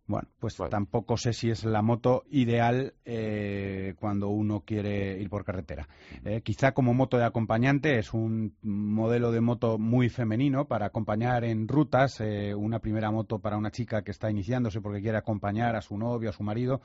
Bueno, 0.08 0.26
pues 0.40 0.56
tampoco 0.70 1.16
sé 1.18 1.34
si 1.34 1.50
es 1.50 1.64
la 1.64 1.82
moto 1.82 2.24
ideal 2.30 2.94
eh, 3.04 3.94
cuando 4.00 4.28
uno 4.28 4.60
quiere 4.60 5.20
ir 5.20 5.28
por 5.28 5.44
carretera. 5.44 5.86
Eh, 6.24 6.40
quizá 6.42 6.72
como 6.72 6.94
moto 6.94 7.18
de 7.18 7.26
acompañante 7.26 7.98
es 7.98 8.14
un 8.14 8.54
modelo 8.62 9.32
de 9.32 9.42
moto 9.42 9.76
muy 9.76 10.08
femenino 10.08 10.64
para 10.64 10.86
acompañar 10.86 11.44
en 11.44 11.68
rutas, 11.68 12.22
eh, 12.22 12.54
una 12.54 12.78
primera 12.78 13.10
moto 13.10 13.38
para 13.38 13.58
una 13.58 13.70
chica 13.70 14.00
que 14.00 14.10
está 14.10 14.30
iniciándose 14.30 14.80
porque 14.80 15.02
quiere 15.02 15.18
acompañar 15.18 15.76
a 15.76 15.82
su 15.82 15.98
novio, 15.98 16.30
a 16.30 16.32
su 16.32 16.42
marido. 16.42 16.80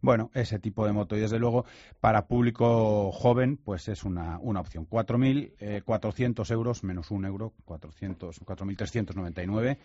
Bueno, 0.00 0.30
ese 0.32 0.60
tipo 0.60 0.86
de 0.86 0.92
moto. 0.92 1.16
Y 1.16 1.20
desde 1.20 1.40
luego, 1.40 1.64
para 1.98 2.28
público 2.28 3.10
joven, 3.10 3.56
pues 3.56 3.88
es 3.88 4.04
una, 4.04 4.38
una 4.38 4.60
opción. 4.60 4.86
4.400 4.88 6.52
euros 6.52 6.84
menos 6.84 7.10
un 7.10 7.24
euro, 7.24 7.52
4.399 7.66 9.78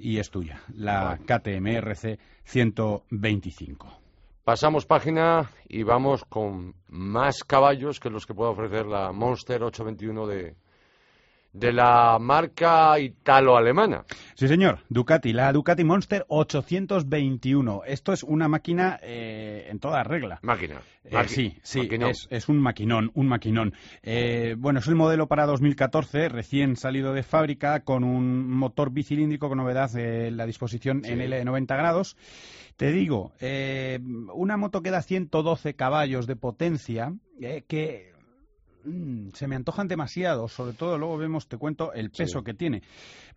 y 0.00 0.18
es 0.18 0.30
tuya, 0.30 0.60
la 0.74 1.18
KTM-RC 1.18 2.18
125. 2.44 4.00
Pasamos 4.44 4.86
página 4.86 5.50
y 5.68 5.82
vamos 5.82 6.24
con 6.24 6.74
más 6.88 7.44
caballos 7.44 8.00
que 8.00 8.10
los 8.10 8.26
que 8.26 8.34
puede 8.34 8.50
ofrecer 8.50 8.86
la 8.86 9.12
Monster 9.12 9.62
821 9.62 10.26
de, 10.26 10.56
de 11.52 11.72
la 11.72 12.18
marca 12.20 12.98
italo-alemana. 12.98 14.04
Sí, 14.34 14.46
señor, 14.46 14.80
Ducati, 14.88 15.32
la 15.32 15.52
Ducati 15.52 15.84
Monster 15.84 16.24
821. 16.28 17.82
Esto 17.86 18.12
es 18.12 18.22
una 18.22 18.48
máquina 18.48 18.98
eh, 19.02 19.66
en 19.68 19.80
toda 19.80 20.04
regla. 20.04 20.38
Máquina. 20.42 20.80
Eh, 21.04 21.16
sí, 21.26 21.56
sí, 21.62 21.88
es, 22.30 22.48
un 22.48 22.58
maquinón, 22.58 23.10
un 23.14 23.26
maquinón. 23.26 23.74
Eh, 24.02 24.54
bueno, 24.58 24.78
es 24.78 24.86
el 24.86 24.94
modelo 24.94 25.26
para 25.26 25.46
2014, 25.46 26.28
recién 26.28 26.76
salido 26.76 27.12
de 27.12 27.22
fábrica, 27.22 27.80
con 27.80 28.04
un 28.04 28.48
motor 28.48 28.90
bicilíndrico 28.90 29.48
con 29.48 29.58
novedad 29.58 29.90
de 29.90 30.30
la 30.30 30.46
disposición 30.46 31.02
en 31.04 31.20
L 31.20 31.44
90 31.44 31.76
grados. 31.76 32.16
Te 32.76 32.92
digo, 32.92 33.32
una 34.32 34.56
moto 34.56 34.82
que 34.82 34.90
da 34.90 35.02
112 35.02 35.74
caballos 35.74 36.26
de 36.26 36.36
potencia, 36.36 37.12
que 37.66 38.10
Mm, 38.84 39.30
se 39.34 39.46
me 39.46 39.56
antojan 39.56 39.88
demasiado, 39.88 40.48
sobre 40.48 40.72
todo 40.74 40.96
luego 40.98 41.18
vemos, 41.18 41.48
te 41.48 41.58
cuento, 41.58 41.92
el 41.92 42.10
peso 42.10 42.42
que 42.42 42.54
tiene. 42.54 42.82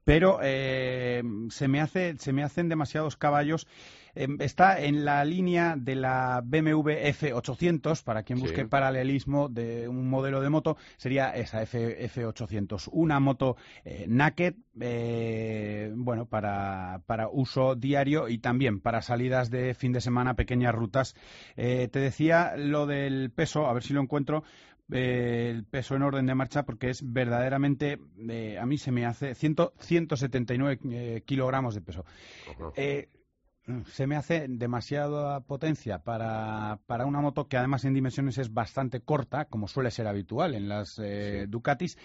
Pero 0.04 0.40
eh, 0.42 1.24
se, 1.50 1.68
me 1.68 1.80
hace, 1.80 2.18
se 2.18 2.34
me 2.34 2.44
hacen 2.44 2.70
demasiados 2.70 3.16
caballos. 3.16 3.68
Em, 4.16 4.38
está 4.42 4.80
en 4.80 5.06
la 5.06 5.26
línea 5.26 5.76
de 5.76 5.96
la 5.96 6.42
BMW 6.44 6.92
F800, 6.92 8.04
para 8.04 8.24
quien 8.24 8.40
busque 8.40 8.66
paralelismo 8.66 9.50
de 9.50 9.88
un 9.88 10.08
modelo 10.08 10.40
de 10.42 10.50
moto, 10.50 10.78
sería 10.98 11.32
esa 11.32 11.64
F, 11.64 12.08
F800. 12.10 12.90
Una 12.92 13.20
moto 13.20 13.56
eh, 13.86 14.06
naked, 14.08 14.56
eh, 14.80 15.92
bueno, 15.96 16.26
para, 16.28 17.02
para, 17.08 17.28
uso 17.30 17.76
diario 17.76 18.28
y 18.28 18.38
también 18.38 18.82
para 18.82 19.02
salidas 19.02 19.50
de 19.50 19.74
fin 19.74 19.94
de 19.94 20.02
semana, 20.02 20.36
pequeñas 20.36 20.76
rutas. 20.76 21.16
te 21.56 21.90
decía 21.90 22.54
lo 22.56 22.86
del 22.86 23.32
peso, 23.32 23.66
a 23.68 23.74
ver 23.74 23.84
si 23.84 23.94
lo 23.94 24.02
encuentro 24.02 24.44
el 24.90 25.66
peso 25.66 25.96
en 25.96 26.04
orden 26.04 26.26
de 26.26 26.36
marcha 26.36 26.64
porque 26.64 26.90
es 26.90 27.02
verdaderamente, 27.04 28.00
eh, 28.30 28.58
a 28.60 28.66
mí 28.66 28.78
se 28.78 28.92
me 28.92 29.06
hace 29.06 29.36
179 29.36 30.80
eh, 30.92 31.24
kilogramos 31.26 31.76
de 31.76 31.82
peso. 31.82 32.06
Eh, 32.76 33.10
se 33.88 34.08
me 34.08 34.18
hace 34.18 34.48
demasiada 34.50 35.40
potencia 35.40 36.00
para, 36.00 36.80
para, 36.86 37.06
una 37.06 37.22
moto 37.22 37.48
que 37.48 37.56
además 37.56 37.86
en 37.86 37.94
dimensiones 37.94 38.38
es 38.38 38.54
bastante 38.54 39.00
corta, 39.00 39.46
como 39.46 39.70
suele 39.70 39.90
ser 39.90 40.06
habitual 40.08 40.54
en 40.54 40.68
las 40.68 41.02
Ducatis 41.48 41.98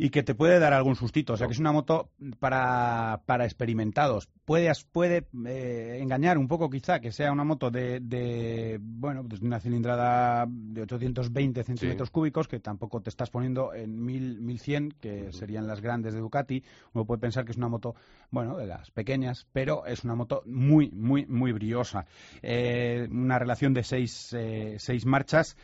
y 0.00 0.10
que 0.10 0.22
te 0.22 0.36
puede 0.36 0.60
dar 0.60 0.72
algún 0.72 0.94
sustito. 0.94 1.32
O 1.32 1.36
sea, 1.36 1.48
que 1.48 1.52
es 1.52 1.58
una 1.58 1.72
moto 1.72 2.10
para, 2.38 3.22
para 3.26 3.44
experimentados. 3.44 4.28
Puede, 4.44 4.70
puede 4.92 5.26
eh, 5.46 5.98
engañar 6.00 6.38
un 6.38 6.46
poco 6.46 6.70
quizá 6.70 7.00
que 7.00 7.10
sea 7.10 7.32
una 7.32 7.42
moto 7.42 7.70
de, 7.70 7.98
de 8.00 8.78
bueno, 8.80 9.26
pues 9.28 9.42
una 9.42 9.58
cilindrada 9.58 10.46
de 10.48 10.82
820 10.82 11.64
centímetros 11.64 12.10
cúbicos, 12.10 12.46
que 12.46 12.60
tampoco 12.60 13.00
te 13.00 13.10
estás 13.10 13.30
poniendo 13.30 13.74
en 13.74 14.04
1000, 14.04 14.40
1100, 14.40 14.94
que 15.00 15.32
serían 15.32 15.66
las 15.66 15.80
grandes 15.80 16.14
de 16.14 16.20
Ducati. 16.20 16.62
Uno 16.94 17.04
puede 17.04 17.20
pensar 17.20 17.44
que 17.44 17.50
es 17.50 17.58
una 17.58 17.68
moto, 17.68 17.96
bueno, 18.30 18.56
de 18.56 18.68
las 18.68 18.92
pequeñas, 18.92 19.48
pero 19.52 19.84
es 19.84 20.04
una 20.04 20.14
moto 20.14 20.42
muy, 20.46 20.90
muy, 20.92 21.26
muy 21.26 21.50
briosa. 21.50 22.06
Eh, 22.40 23.08
una 23.10 23.40
relación 23.40 23.74
de 23.74 23.82
seis, 23.82 24.32
eh, 24.32 24.76
seis 24.78 25.04
marchas 25.04 25.56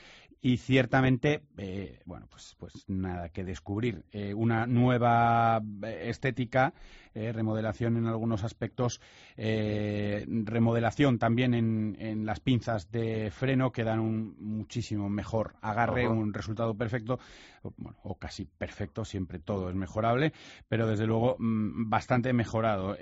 y 0.45 0.59
ciertamente, 0.59 1.41
eh, 1.57 2.03
bueno, 2.05 2.27
pues, 2.31 2.55
pues 2.59 2.85
nada 2.87 3.31
que 3.31 3.45
descubrir. 3.45 4.05
Eh, 4.13 4.35
una 4.35 4.67
nueva 4.67 5.63
eh, 5.83 6.11
estética, 6.11 6.75
remodelación 7.15 7.97
en 7.97 8.07
algunos 8.09 8.43
aspectos, 8.43 9.01
remodelación 9.37 11.21
también 11.21 11.55
en, 11.55 11.97
en, 12.01 12.27
las 12.27 12.41
pinzas 12.41 12.91
de 12.91 13.31
freno 13.31 13.71
que 13.71 13.85
dan 13.85 14.01
un 14.01 14.35
muchísimo 14.41 15.09
mejor 15.09 15.55
agarre, 15.63 16.09
un 16.09 16.35
resultado 16.35 16.77
perfecto, 16.77 17.21
bueno, 17.77 17.97
o 18.03 18.17
casi 18.17 18.47
perfecto, 18.47 19.05
siempre 19.05 19.39
todo 19.39 19.71
es 19.71 19.77
mejorable, 19.77 20.33
pero 20.69 20.89
desde 20.89 21.07
luego 21.07 21.37
mm, 21.39 21.89
bastante 21.89 22.33
mejorado. 22.33 22.97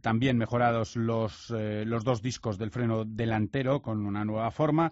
también 0.00 0.36
mejorados 0.36 0.96
los, 0.96 1.50
los 1.50 2.02
dos 2.02 2.22
discos 2.22 2.58
del 2.58 2.72
freno 2.72 3.04
delantero 3.04 3.80
con 3.80 4.04
una 4.04 4.24
nueva 4.24 4.50
forma. 4.50 4.90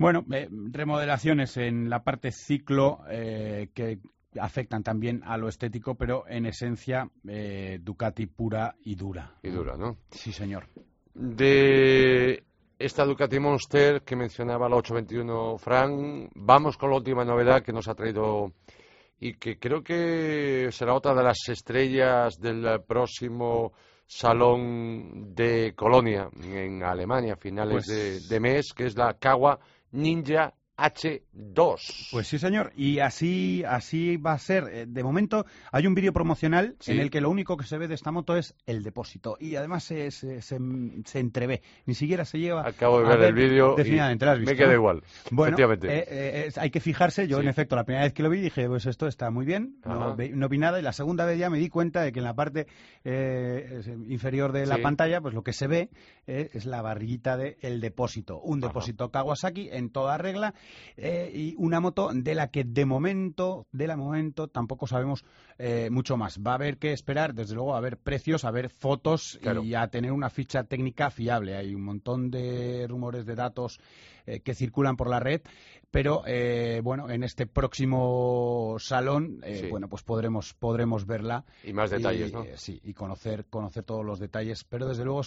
Bueno, 0.00 0.24
eh, 0.32 0.48
remodelaciones 0.50 1.58
en 1.58 1.90
la 1.90 2.02
parte 2.02 2.32
ciclo 2.32 3.00
eh, 3.10 3.68
que 3.74 3.98
afectan 4.40 4.82
también 4.82 5.20
a 5.26 5.36
lo 5.36 5.46
estético, 5.46 5.94
pero 5.94 6.24
en 6.26 6.46
esencia 6.46 7.10
eh, 7.28 7.78
Ducati 7.82 8.24
pura 8.24 8.74
y 8.82 8.94
dura. 8.94 9.34
Y 9.42 9.50
dura, 9.50 9.76
¿no? 9.76 9.98
Sí, 10.10 10.32
señor. 10.32 10.68
De 11.12 12.42
esta 12.78 13.04
Ducati 13.04 13.38
Monster 13.38 14.00
que 14.00 14.16
mencionaba 14.16 14.70
la 14.70 14.76
821 14.76 15.58
Frank, 15.58 16.30
vamos 16.34 16.78
con 16.78 16.88
la 16.88 16.96
última 16.96 17.22
novedad 17.22 17.62
que 17.62 17.74
nos 17.74 17.86
ha 17.86 17.94
traído 17.94 18.54
y 19.18 19.34
que 19.34 19.58
creo 19.58 19.84
que 19.84 20.70
será 20.72 20.94
otra 20.94 21.12
de 21.12 21.24
las 21.24 21.46
estrellas 21.46 22.40
del 22.40 22.80
próximo 22.86 23.74
Salón 24.06 25.34
de 25.34 25.74
Colonia 25.76 26.30
en 26.42 26.82
Alemania, 26.82 27.34
a 27.34 27.36
finales 27.36 27.84
pues 27.86 28.28
de, 28.28 28.34
de 28.34 28.40
mes, 28.40 28.72
que 28.74 28.86
es 28.86 28.96
la 28.96 29.12
Kawa 29.12 29.60
Ninja 29.92 30.52
H2. 30.80 32.08
Pues 32.10 32.26
sí, 32.26 32.38
señor. 32.38 32.72
Y 32.74 33.00
así, 33.00 33.62
así 33.66 34.16
va 34.16 34.32
a 34.32 34.38
ser. 34.38 34.64
Eh, 34.72 34.86
de 34.88 35.02
momento 35.02 35.44
hay 35.72 35.86
un 35.86 35.94
vídeo 35.94 36.12
promocional 36.12 36.76
en 36.86 37.00
el 37.00 37.10
que 37.10 37.20
lo 37.20 37.30
único 37.30 37.56
que 37.56 37.64
se 37.64 37.76
ve 37.76 37.86
de 37.86 37.94
esta 37.94 38.10
moto 38.10 38.36
es 38.36 38.54
el 38.66 38.82
depósito. 38.82 39.36
Y 39.38 39.56
además 39.56 39.84
se, 39.84 40.10
se, 40.10 40.40
se, 40.40 40.58
entrevé. 41.18 41.62
Ni 41.84 41.94
siquiera 41.94 42.24
se 42.24 42.38
lleva. 42.38 42.66
Acabo 42.66 43.00
de 43.00 43.16
ver, 43.16 43.22
el 43.28 43.34
vídeo. 43.34 43.76
Me 43.76 44.56
queda 44.56 44.72
igual. 44.72 45.02
Bueno, 45.30 45.56
eh, 45.58 45.78
eh, 45.84 46.52
hay 46.56 46.70
que 46.70 46.80
fijarse. 46.80 47.28
Yo, 47.28 47.40
en 47.40 47.48
efecto, 47.48 47.76
la 47.76 47.84
primera 47.84 48.04
vez 48.04 48.14
que 48.14 48.22
lo 48.22 48.30
vi 48.30 48.40
dije, 48.40 48.66
pues 48.66 48.86
esto 48.86 49.06
está 49.06 49.30
muy 49.30 49.44
bien. 49.44 49.76
No, 49.84 50.16
vi 50.16 50.58
nada. 50.58 50.78
Y 50.78 50.82
la 50.82 50.92
segunda 50.92 51.26
vez 51.26 51.38
ya 51.38 51.50
me 51.50 51.58
di 51.58 51.68
cuenta 51.68 52.02
de 52.02 52.12
que 52.12 52.20
en 52.20 52.24
la 52.24 52.34
parte 52.34 52.66
inferior 53.04 54.52
de 54.52 54.66
la 54.66 54.78
pantalla, 54.78 55.20
pues 55.20 55.34
lo 55.34 55.42
que 55.42 55.52
se 55.52 55.66
ve 55.66 55.90
es 56.26 56.64
la 56.64 56.80
barriguita 56.80 57.36
del 57.36 57.80
depósito. 57.80 58.40
Un 58.40 58.60
depósito 58.60 59.10
Kawasaki 59.10 59.68
en 59.70 59.90
toda 59.90 60.16
regla 60.16 60.54
eh, 60.96 61.30
y 61.34 61.54
una 61.58 61.80
moto 61.80 62.10
de 62.12 62.34
la 62.34 62.48
que 62.48 62.64
de 62.64 62.84
momento, 62.84 63.66
de 63.72 63.86
la 63.86 63.96
momento, 63.96 64.48
tampoco 64.48 64.86
sabemos 64.86 65.24
eh, 65.58 65.88
mucho 65.90 66.16
más. 66.16 66.38
Va 66.40 66.52
a 66.52 66.54
haber 66.54 66.78
que 66.78 66.92
esperar, 66.92 67.34
desde 67.34 67.54
luego, 67.54 67.74
a 67.74 67.80
ver 67.80 67.96
precios, 67.96 68.44
a 68.44 68.50
ver 68.50 68.68
fotos 68.68 69.38
y 69.62 69.74
a 69.74 69.88
tener 69.88 70.12
una 70.12 70.30
ficha 70.30 70.64
técnica 70.64 71.10
fiable. 71.10 71.56
Hay 71.56 71.74
un 71.74 71.82
montón 71.82 72.30
de 72.30 72.86
rumores 72.88 73.26
de 73.26 73.34
datos 73.34 73.80
eh, 74.26 74.40
que 74.40 74.54
circulan 74.54 74.96
por 74.96 75.08
la 75.08 75.20
red, 75.20 75.40
pero 75.90 76.22
bueno, 76.82 77.10
en 77.10 77.24
este 77.24 77.46
próximo 77.46 78.76
salón, 78.78 79.40
bueno, 79.70 79.88
pues 79.88 80.02
podremos 80.02 80.54
podremos 80.54 81.04
verla 81.04 81.44
y 81.64 81.72
más 81.72 81.90
detalles, 81.90 82.32
¿no? 82.32 82.44
sí, 82.54 82.80
y 82.84 82.94
conocer 82.94 83.46
conocer 83.46 83.82
todos 83.82 84.04
los 84.04 84.20
detalles. 84.20 84.64
Pero 84.64 84.86
desde 84.86 85.04
luego 85.04 85.22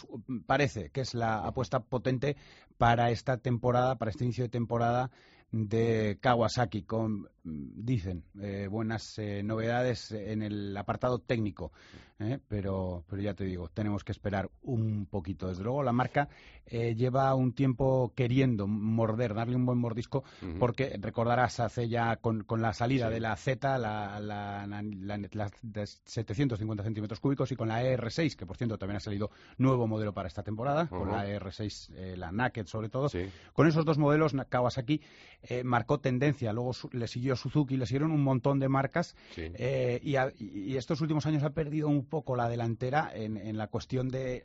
parece 0.46 0.90
que 0.90 1.02
es 1.02 1.14
la 1.14 1.40
apuesta 1.46 1.82
potente 1.82 2.38
para 2.78 3.12
esta 3.12 3.38
temporada, 3.38 3.98
para 3.98 4.12
este 4.12 4.24
inicio 4.24 4.46
de 4.46 4.50
temporada 4.50 5.12
de 5.54 6.18
Kawasaki, 6.20 6.82
con, 6.82 7.28
dicen, 7.44 8.24
eh, 8.42 8.68
buenas 8.70 9.20
eh, 9.20 9.44
novedades 9.44 10.12
en 10.12 10.42
el 10.42 10.76
apartado 10.76 11.20
técnico. 11.20 11.72
¿eh? 12.20 12.40
Pero, 12.48 13.04
pero 13.08 13.22
ya 13.22 13.36
te 13.36 13.44
digo, 13.44 13.70
tenemos 13.70 14.04
que 14.04 14.14
esperar 14.14 14.50
un 14.64 15.06
poquito. 15.06 15.48
Desde 15.48 15.64
luego, 15.64 15.84
la 15.84 15.94
marca 15.94 16.28
lleva 16.66 17.36
un 17.36 17.54
tiempo 17.54 18.14
queriendo 18.16 18.66
morder, 18.66 19.36
darle 19.36 19.58
un 19.58 19.66
buen 19.66 19.78
mordisco, 19.78 20.24
porque 20.60 20.96
recordarás 20.98 21.60
hace 21.60 21.88
ya 21.90 22.16
con, 22.16 22.46
con 22.46 22.62
la 22.62 22.74
salida 22.74 23.10
de 23.10 23.20
la 23.20 23.36
Z, 23.36 23.78
la, 23.78 24.20
la, 24.20 25.52
de 25.62 25.86
750 25.86 26.84
centímetros 26.84 27.20
cúbicos, 27.20 27.52
y 27.52 27.56
con 27.58 27.68
la 27.68 27.84
ER6, 27.84 28.36
que 28.38 28.46
por 28.48 28.56
cierto 28.56 28.78
también 28.78 28.96
ha 28.96 29.02
salido 29.02 29.30
nuevo 29.58 29.88
modelo 29.88 30.14
para 30.14 30.30
esta 30.30 30.42
temporada, 30.42 30.88
con 30.88 31.12
la 31.12 31.28
ER6, 31.28 32.16
la 32.16 32.32
Naked 32.32 32.66
sobre 32.66 32.90
todo. 32.90 33.10
Con 33.52 33.68
esos 33.68 33.86
dos 33.86 34.00
modelos, 34.00 34.34
Kawasaki 34.50 35.02
eh, 35.44 35.64
marcó 35.64 36.00
tendencia. 36.00 36.54
Luego 36.54 36.72
le 36.92 37.08
siguió 37.08 37.36
Suzuki, 37.36 37.78
le 37.78 37.86
siguieron 37.86 38.12
un 38.12 38.24
montón 38.24 38.60
de 38.60 38.70
marcas 38.70 39.16
eh, 39.38 40.00
y, 40.04 40.76
estos 40.76 41.02
últimos 41.02 41.26
años 41.26 41.44
ha 41.44 41.52
perdido 41.52 41.88
un 41.90 42.06
poco 42.06 42.36
la 42.36 42.48
delantera 42.50 43.12
en, 43.14 43.58
la 43.58 43.68
cuestión 43.68 44.10
de, 44.10 44.44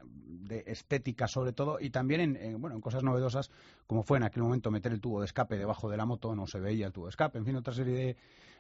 estética 0.67 1.29
sobre 1.29 1.53
todo 1.53 1.79
y 1.81 1.91
también 1.91 2.37
en, 2.37 2.61
bueno, 2.61 2.77
en 2.77 2.83
cosas 2.83 3.03
novedosas 3.03 3.51
como 3.87 4.03
fue 4.03 4.19
en 4.19 4.25
aquel 4.25 4.43
momento 4.43 4.71
meter 4.71 4.93
el 4.93 5.01
tubo 5.01 5.21
de 5.21 5.27
escape 5.27 5.57
debajo 5.57 5.89
de 5.89 5.97
la 5.97 6.05
moto, 6.05 6.35
no 6.35 6.47
se 6.47 6.61
veía 6.61 6.87
el 6.87 6.93
tubo 6.93 7.07
de 7.07 7.11
escape, 7.11 7.39
en 7.39 7.45
fin, 7.45 7.57
otra 7.57 7.73
serie 7.73 7.95
de 7.95 8.17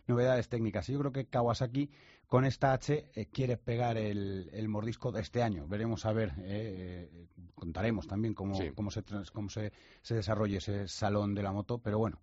novedades 0.09 0.49
técnicas. 0.49 0.89
Y 0.89 0.93
yo 0.93 0.99
creo 0.99 1.13
que 1.13 1.27
Kawasaki 1.27 1.91
con 2.27 2.45
esta 2.45 2.73
H 2.73 3.11
eh, 3.15 3.27
quiere 3.33 3.57
pegar 3.57 3.97
el, 3.97 4.69
mordisco 4.69 5.11
de 5.11 5.23
este 5.23 5.43
año. 5.43 5.67
Veremos 5.67 6.05
a 6.05 6.13
ver, 6.13 6.33
eh, 6.41 7.27
contaremos 7.55 8.07
también 8.07 8.35
cómo, 8.35 8.59
cómo, 8.75 8.91
se, 8.91 9.03
cómo 9.33 9.49
se, 9.49 9.73
se, 10.03 10.15
desarrolle 10.15 10.59
ese 10.59 10.87
salón 10.89 11.35
de 11.35 11.43
la 11.43 11.53
moto, 11.53 11.79
pero 11.79 11.99
bueno, 11.99 12.21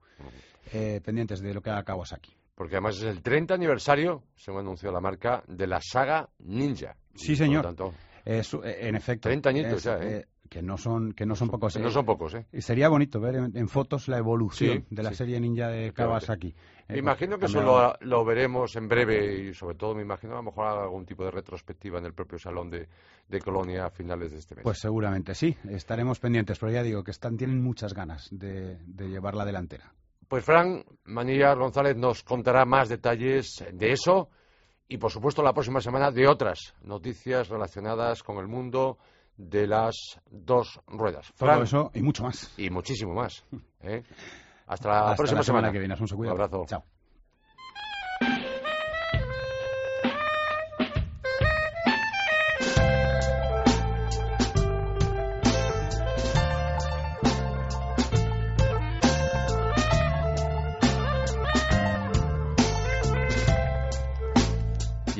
eh, 0.71 1.01
pendientes 1.03 1.41
de 1.41 1.53
lo 1.53 1.61
que 1.61 1.71
haga 1.71 1.83
Kawasaki. 1.83 2.33
Porque 2.53 2.75
además 2.75 2.97
es 2.97 3.03
el 3.03 3.21
30 3.21 3.53
aniversario, 3.55 4.23
según 4.35 4.61
anunció 4.61 4.91
la 4.91 5.01
marca, 5.01 5.43
de 5.47 5.67
la 5.67 5.81
saga 5.81 6.29
Ninja. 6.39 6.95
Sí, 7.15 7.35
señor. 7.35 7.75
en 8.23 8.95
efecto. 8.95 9.27
30 9.27 9.49
añitos 9.49 9.83
ya, 9.83 9.97
¿eh? 9.97 10.25
Que 10.55 10.61
no 10.61 10.77
son 10.77 11.11
que 11.11 11.25
no 11.25 11.35
son 11.35 11.49
pocos. 11.49 11.77
no 11.77 11.91
son 11.91 12.05
pocos, 12.05 12.33
¿eh? 12.33 12.45
Y 12.53 12.61
sería 12.61 12.87
bonito 12.87 13.19
ver 13.19 13.35
en, 13.35 13.67
fotos 13.67 14.07
la 14.07 14.19
evolución 14.19 14.85
de 14.89 15.03
la 15.03 15.11
serie 15.11 15.37
Ninja 15.37 15.67
de 15.67 15.91
Kawasaki. 15.91 16.55
Me 16.87 16.99
imagino 16.99 17.37
que 17.37 17.47
eso 17.47 17.61
lo, 17.99 18.23
veremos 18.23 18.73
en 18.77 18.87
breve 18.87 19.49
y 19.49 19.53
sobre 19.53 19.75
todo 19.75 19.95
me 19.95 20.03
imagino 20.03 20.31
a 20.31 20.37
lo 20.37 20.43
mejor 20.43 20.67
algún 20.67 21.05
tipo 21.05 21.25
de 21.25 21.31
retrospectiva 21.31 21.99
en 21.99 22.05
el 22.05 22.13
propio 22.13 22.39
salón 22.39 22.69
de, 22.69 22.87
Colonia 23.43 23.87
a 23.87 23.89
finales 23.89 24.31
de 24.31 24.37
este 24.37 24.55
mes. 24.55 24.63
Pues 24.63 24.79
seguramente 24.79 25.35
sí, 25.35 25.57
estaremos 25.69 26.21
pendientes, 26.21 26.57
pero 26.57 26.71
ya 26.71 26.83
digo 26.83 27.03
que 27.03 27.11
están 27.11 27.35
tienen 27.35 27.61
muchas 27.61 27.93
ganas 27.93 28.29
de, 28.31 28.77
llevar 28.95 29.35
la 29.35 29.43
delantera. 29.43 29.91
Pues 30.25 30.45
Fran 30.45 30.85
Manillas 31.03 31.57
González 31.57 31.97
nos 31.97 32.23
contará 32.23 32.63
más 32.63 32.87
detalles 32.87 33.61
de 33.73 33.91
eso 33.91 34.29
y 34.87 34.99
por 34.99 35.11
supuesto 35.11 35.43
la 35.43 35.51
próxima 35.51 35.81
semana 35.81 36.11
de 36.11 36.29
otras 36.29 36.75
noticias 36.81 37.49
relacionadas 37.49 38.23
con 38.23 38.37
el 38.37 38.47
mundo 38.47 38.99
de 39.37 39.67
las 39.67 40.19
dos 40.29 40.79
ruedas. 40.87 41.33
Todo 41.37 41.63
eso 41.63 41.91
y 41.93 42.01
mucho 42.01 42.23
más. 42.23 42.51
Y 42.57 42.69
muchísimo 42.69 43.13
más. 43.13 43.43
¿eh? 43.81 44.03
Hasta 44.67 45.09
la 45.09 45.15
próxima 45.15 45.43
semana. 45.43 45.71
que 45.71 45.79
viene. 45.79 45.95
Un, 45.99 46.07
un 46.15 46.27
abrazo. 46.27 46.65
Chao. 46.67 46.83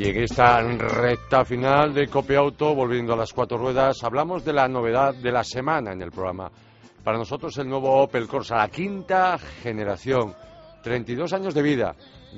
Y 0.06 0.10
en 0.10 0.22
esta 0.22 0.62
recta 0.62 1.44
final 1.44 1.92
de 1.92 2.08
Auto, 2.38 2.76
volviendo 2.76 3.14
a 3.14 3.18
las 3.18 3.34
cuatro 3.34 3.58
ruedas, 3.58 4.04
hablamos 4.04 4.46
de 4.46 4.54
la 4.54 4.68
novedad 4.68 5.16
de 5.16 5.32
la 5.32 5.44
semana 5.44 5.94
en 5.94 6.02
el 6.04 6.12
programa. 6.12 6.52
Para 7.04 7.18
nosotros 7.18 7.58
el 7.58 7.68
nuevo 7.68 8.04
Opel 8.04 8.28
Corsa, 8.28 8.58
la 8.58 8.68
quinta 8.68 9.36
generación, 9.40 10.36
32 10.84 11.34
años 11.34 11.56
de 11.56 11.64
vida, 11.64 11.96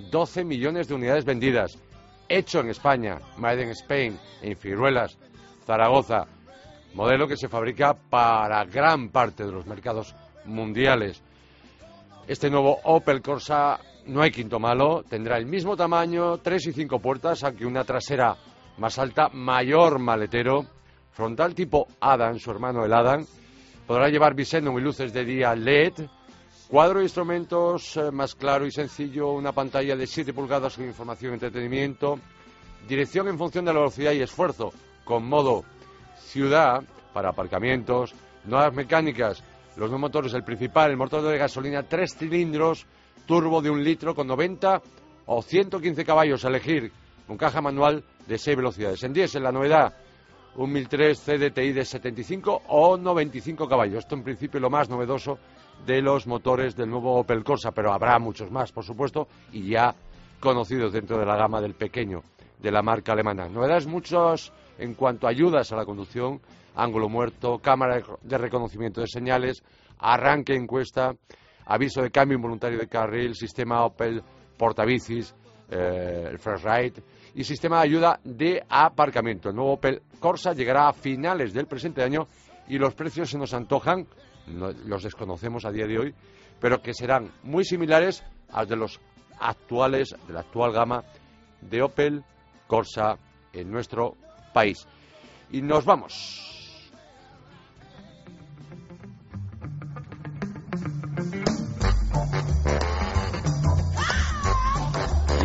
12 0.09 0.45
millones 0.45 0.87
de 0.87 0.95
unidades 0.95 1.25
vendidas, 1.25 1.77
hecho 2.29 2.61
en 2.61 2.69
España, 2.69 3.17
Made 3.35 3.63
in 3.63 3.69
Spain, 3.71 4.17
en 4.41 4.55
Figueruelas, 4.55 5.17
Zaragoza, 5.65 6.25
modelo 6.93 7.27
que 7.27 7.35
se 7.35 7.49
fabrica 7.49 7.93
para 7.93 8.63
gran 8.63 9.09
parte 9.09 9.43
de 9.43 9.51
los 9.51 9.65
mercados 9.65 10.15
mundiales. 10.45 11.21
Este 12.29 12.49
nuevo 12.49 12.79
Opel 12.85 13.21
Corsa 13.21 13.77
no 14.07 14.21
hay 14.21 14.31
quinto 14.31 14.59
malo, 14.59 15.03
tendrá 15.07 15.37
el 15.37 15.45
mismo 15.45 15.75
tamaño, 15.75 16.37
tres 16.37 16.65
y 16.67 16.73
cinco 16.73 16.99
puertas, 16.99 17.43
aunque 17.43 17.65
una 17.65 17.83
trasera 17.83 18.35
más 18.77 18.97
alta, 18.99 19.29
mayor 19.29 19.99
maletero, 19.99 20.65
frontal 21.11 21.53
tipo 21.53 21.87
Adam, 21.99 22.39
su 22.39 22.51
hermano 22.51 22.85
el 22.85 22.93
Adam, 22.93 23.25
podrá 23.85 24.09
llevar 24.09 24.33
biseno 24.33 24.77
y 24.77 24.81
luces 24.81 25.13
de 25.13 25.25
día 25.25 25.55
LED, 25.55 25.93
cuadro 26.67 26.99
de 26.99 27.05
instrumentos 27.05 27.97
eh, 27.97 28.11
más 28.11 28.35
claro 28.35 28.65
y 28.65 28.71
sencillo, 28.71 29.31
una 29.31 29.51
pantalla 29.51 29.95
de 29.95 30.07
7 30.07 30.33
pulgadas 30.33 30.75
con 30.75 30.85
información 30.85 31.31
y 31.31 31.33
entretenimiento, 31.35 32.19
dirección 32.87 33.27
en 33.27 33.37
función 33.37 33.65
de 33.65 33.73
la 33.73 33.79
velocidad 33.79 34.13
y 34.13 34.21
esfuerzo, 34.21 34.71
con 35.03 35.27
modo 35.27 35.63
ciudad 36.17 36.83
para 37.13 37.29
aparcamientos, 37.29 38.13
nuevas 38.45 38.73
mecánicas, 38.73 39.43
los 39.75 39.91
dos 39.91 39.99
motores, 39.99 40.33
el 40.33 40.43
principal, 40.43 40.91
el 40.91 40.97
motor 40.97 41.21
de 41.21 41.37
gasolina, 41.37 41.83
tres 41.83 42.15
cilindros, 42.15 42.85
turbo 43.27 43.61
de 43.61 43.69
un 43.69 43.83
litro 43.83 44.15
con 44.15 44.25
90 44.25 44.81
o 45.27 45.41
115 45.43 46.03
caballos 46.03 46.43
a 46.43 46.47
elegir, 46.47 46.91
con 47.27 47.37
caja 47.37 47.61
manual 47.61 48.03
de 48.25 48.37
6 48.37 48.57
velocidades. 48.57 49.03
En 49.03 49.13
10 49.13 49.35
en 49.35 49.43
la 49.43 49.51
novedad, 49.51 49.93
un 50.55 50.71
1003 50.71 51.19
CDTI 51.19 51.73
de 51.73 51.85
75 51.85 52.63
o 52.69 52.97
95 52.97 53.67
caballos. 53.67 53.99
Esto 53.99 54.15
en 54.15 54.23
principio 54.23 54.59
lo 54.59 54.71
más 54.71 54.89
novedoso 54.89 55.37
de 55.85 56.01
los 56.01 56.25
motores 56.25 56.75
del 56.75 56.89
nuevo 56.89 57.19
Opel 57.19 57.43
Corsa, 57.43 57.71
pero 57.71 57.93
habrá 57.93 58.17
muchos 58.17 58.49
más, 58.49 58.71
por 58.71 58.83
supuesto, 58.83 59.27
y 59.51 59.69
ya 59.69 59.93
conocidos 60.39 60.93
dentro 60.93 61.19
de 61.19 61.25
la 61.25 61.35
gama 61.35 61.61
del 61.61 61.75
pequeño 61.75 62.23
de 62.59 62.71
la 62.71 62.81
marca 62.81 63.11
alemana. 63.11 63.47
Novedades 63.49 63.85
muchas 63.85 64.51
en 64.79 64.93
cuanto 64.93 65.27
a 65.27 65.31
ayudas 65.31 65.71
a 65.71 65.75
la 65.75 65.85
conducción, 65.85 66.41
ángulo 66.75 67.09
muerto, 67.09 67.59
cámara 67.59 68.01
de 68.21 68.37
reconocimiento 68.37 69.01
de 69.01 69.07
señales, 69.07 69.63
arranque 69.99 70.55
encuesta, 70.55 71.13
aviso 71.67 72.01
de 72.01 72.11
cambio 72.11 72.37
involuntario 72.37 72.79
de 72.79 72.87
carril, 72.87 73.35
sistema 73.35 73.85
Opel 73.85 74.23
portabicis, 74.57 75.35
eh, 75.69 76.27
el 76.29 76.39
First 76.39 76.65
Ride 76.65 77.03
y 77.35 77.43
sistema 77.43 77.77
de 77.77 77.83
ayuda 77.83 78.19
de 78.23 78.63
aparcamiento. 78.67 79.49
El 79.49 79.55
nuevo 79.55 79.73
Opel 79.73 80.01
Corsa 80.19 80.53
llegará 80.53 80.87
a 80.87 80.93
finales 80.93 81.53
del 81.53 81.67
presente 81.67 82.01
año 82.01 82.27
y 82.67 82.77
los 82.77 82.93
precios 82.95 83.29
se 83.29 83.37
nos 83.37 83.53
antojan, 83.53 84.07
los 84.47 85.03
desconocemos 85.03 85.65
a 85.65 85.71
día 85.71 85.85
de 85.85 85.99
hoy, 85.99 86.15
pero 86.59 86.81
que 86.81 86.93
serán 86.93 87.31
muy 87.43 87.65
similares 87.65 88.23
a 88.49 88.61
los 88.61 88.69
de 88.69 88.75
los 88.77 89.01
actuales, 89.39 90.15
de 90.25 90.33
la 90.33 90.39
actual 90.39 90.71
gama 90.71 91.03
de 91.61 91.81
Opel 91.81 92.23
Corsa 92.65 93.17
en 93.53 93.69
nuestro 93.69 94.15
país. 94.53 94.87
Y 95.51 95.61
nos 95.61 95.85
vamos. 95.85 96.46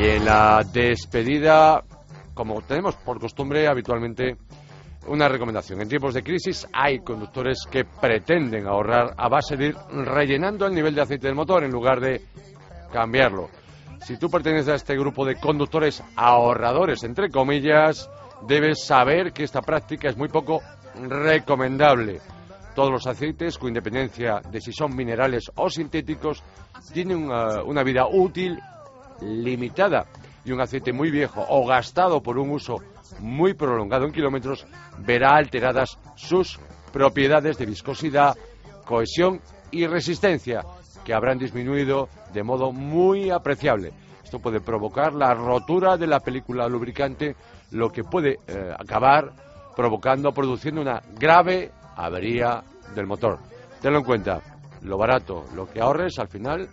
En 0.05 0.25
la 0.25 0.65
despedida, 0.65 1.85
como 2.35 2.61
tenemos 2.63 2.97
por 2.97 3.21
costumbre 3.21 3.69
habitualmente, 3.69 4.37
una 5.07 5.29
recomendación. 5.29 5.81
En 5.81 5.89
tiempos 5.89 6.13
de 6.13 6.25
crisis 6.25 6.67
hay 6.73 6.99
conductores 6.99 7.59
que 7.71 7.85
pretenden 7.85 8.67
ahorrar 8.67 9.15
a 9.17 9.29
base 9.29 9.57
de 9.57 9.67
ir 9.67 9.77
rellenando 9.93 10.67
el 10.67 10.75
nivel 10.75 10.97
de 10.97 11.03
aceite 11.03 11.29
del 11.29 11.37
motor 11.37 11.63
en 11.63 11.71
lugar 11.71 12.01
de 12.01 12.21
cambiarlo. 12.93 13.49
Si 14.01 14.17
tú 14.17 14.29
perteneces 14.29 14.71
a 14.71 14.75
este 14.75 14.97
grupo 14.97 15.25
de 15.25 15.37
conductores 15.37 16.03
ahorradores, 16.17 17.05
entre 17.05 17.31
comillas, 17.31 18.11
debes 18.49 18.85
saber 18.85 19.33
que 19.33 19.45
esta 19.45 19.63
práctica 19.63 20.09
es 20.09 20.17
muy 20.17 20.29
poco 20.29 20.63
recomendable. 21.01 22.19
Todos 22.75 22.91
los 22.91 23.07
aceites, 23.07 23.57
con 23.57 23.69
independencia 23.69 24.41
de 24.51 24.61
si 24.61 24.73
son 24.73 24.97
minerales 24.97 25.45
o 25.55 25.71
sintéticos, 25.71 26.43
tienen 26.93 27.19
una, 27.23 27.63
una 27.63 27.85
vida 27.85 28.09
útil 28.11 28.59
limitada 29.23 30.07
y 30.45 30.53
un 30.53 30.61
aceite 30.61 30.93
muy 30.93 31.11
viejo 31.11 31.45
o 31.49 31.67
gastado 31.67 32.23
por 32.23 32.39
un 32.39 32.51
uso 32.51 32.79
muy 33.21 33.55
prolongado 33.55 34.05
en 34.05 34.13
kilómetros 34.13 34.67
verá 34.99 35.37
alteradas 35.37 35.99
sus 36.17 36.59
propiedades 36.93 37.59
de 37.59 37.67
viscosidad, 37.67 38.37
cohesión 38.85 39.41
y 39.71 39.87
resistencia, 39.87 40.63
que 41.05 41.15
habrán 41.15 41.39
disminuido 41.39 42.09
de 42.33 42.43
modo 42.43 42.73
muy 42.73 43.31
apreciable. 43.31 43.93
Esto 44.23 44.39
puede 44.39 44.61
provocar 44.61 45.13
la 45.15 45.35
rotura 45.35 45.97
de 45.97 46.07
la 46.07 46.21
película 46.21 46.69
lubricante, 46.69 47.37
lo 47.71 47.91
que 47.91 48.05
puede 48.05 48.39
eh, 48.47 48.75
acabar 48.79 49.33
provocando, 49.75 50.33
produciendo 50.33 50.81
una 50.81 51.03
grave 51.19 51.71
avería 51.97 52.63
del 52.95 53.07
motor. 53.07 53.39
Tenlo 53.81 53.99
en 53.99 54.05
cuenta, 54.05 54.41
lo 54.83 54.99
barato, 54.99 55.45
lo 55.55 55.67
que 55.67 55.81
ahorres 55.81 56.19
al 56.19 56.29
final, 56.29 56.69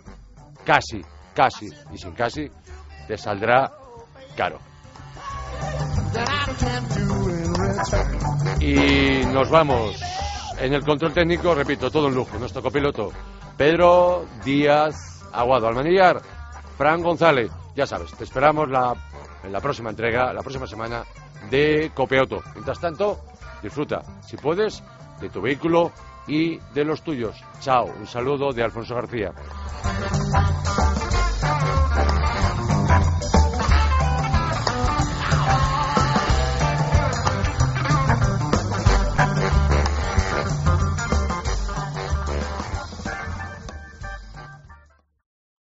casi 0.64 1.02
casi 1.34 1.68
y 1.92 1.98
sin 1.98 2.12
casi 2.12 2.50
te 3.06 3.16
saldrá 3.16 3.72
caro. 4.36 4.58
Y 8.60 9.24
nos 9.26 9.50
vamos. 9.50 10.00
En 10.58 10.74
el 10.74 10.84
control 10.84 11.12
técnico, 11.14 11.54
repito, 11.54 11.90
todo 11.90 12.08
un 12.08 12.14
lujo. 12.14 12.38
Nuestro 12.38 12.62
copiloto, 12.62 13.10
Pedro 13.56 14.26
Díaz 14.44 15.22
Aguado. 15.32 15.68
Almanillar, 15.68 16.20
Fran 16.76 17.02
González. 17.02 17.50
Ya 17.74 17.86
sabes, 17.86 18.12
te 18.14 18.24
esperamos 18.24 18.68
la, 18.68 18.94
en 19.42 19.52
la 19.52 19.60
próxima 19.60 19.90
entrega, 19.90 20.32
la 20.32 20.42
próxima 20.42 20.66
semana 20.66 21.04
de 21.50 21.90
Copiauto. 21.94 22.42
Mientras 22.54 22.78
tanto, 22.80 23.20
disfruta, 23.62 24.02
si 24.26 24.36
puedes, 24.36 24.82
de 25.20 25.30
tu 25.30 25.40
vehículo 25.40 25.92
y 26.26 26.58
de 26.74 26.84
los 26.84 27.02
tuyos. 27.02 27.36
Chao, 27.60 27.86
un 27.86 28.06
saludo 28.06 28.52
de 28.52 28.62
Alfonso 28.62 28.94
García. 28.94 29.32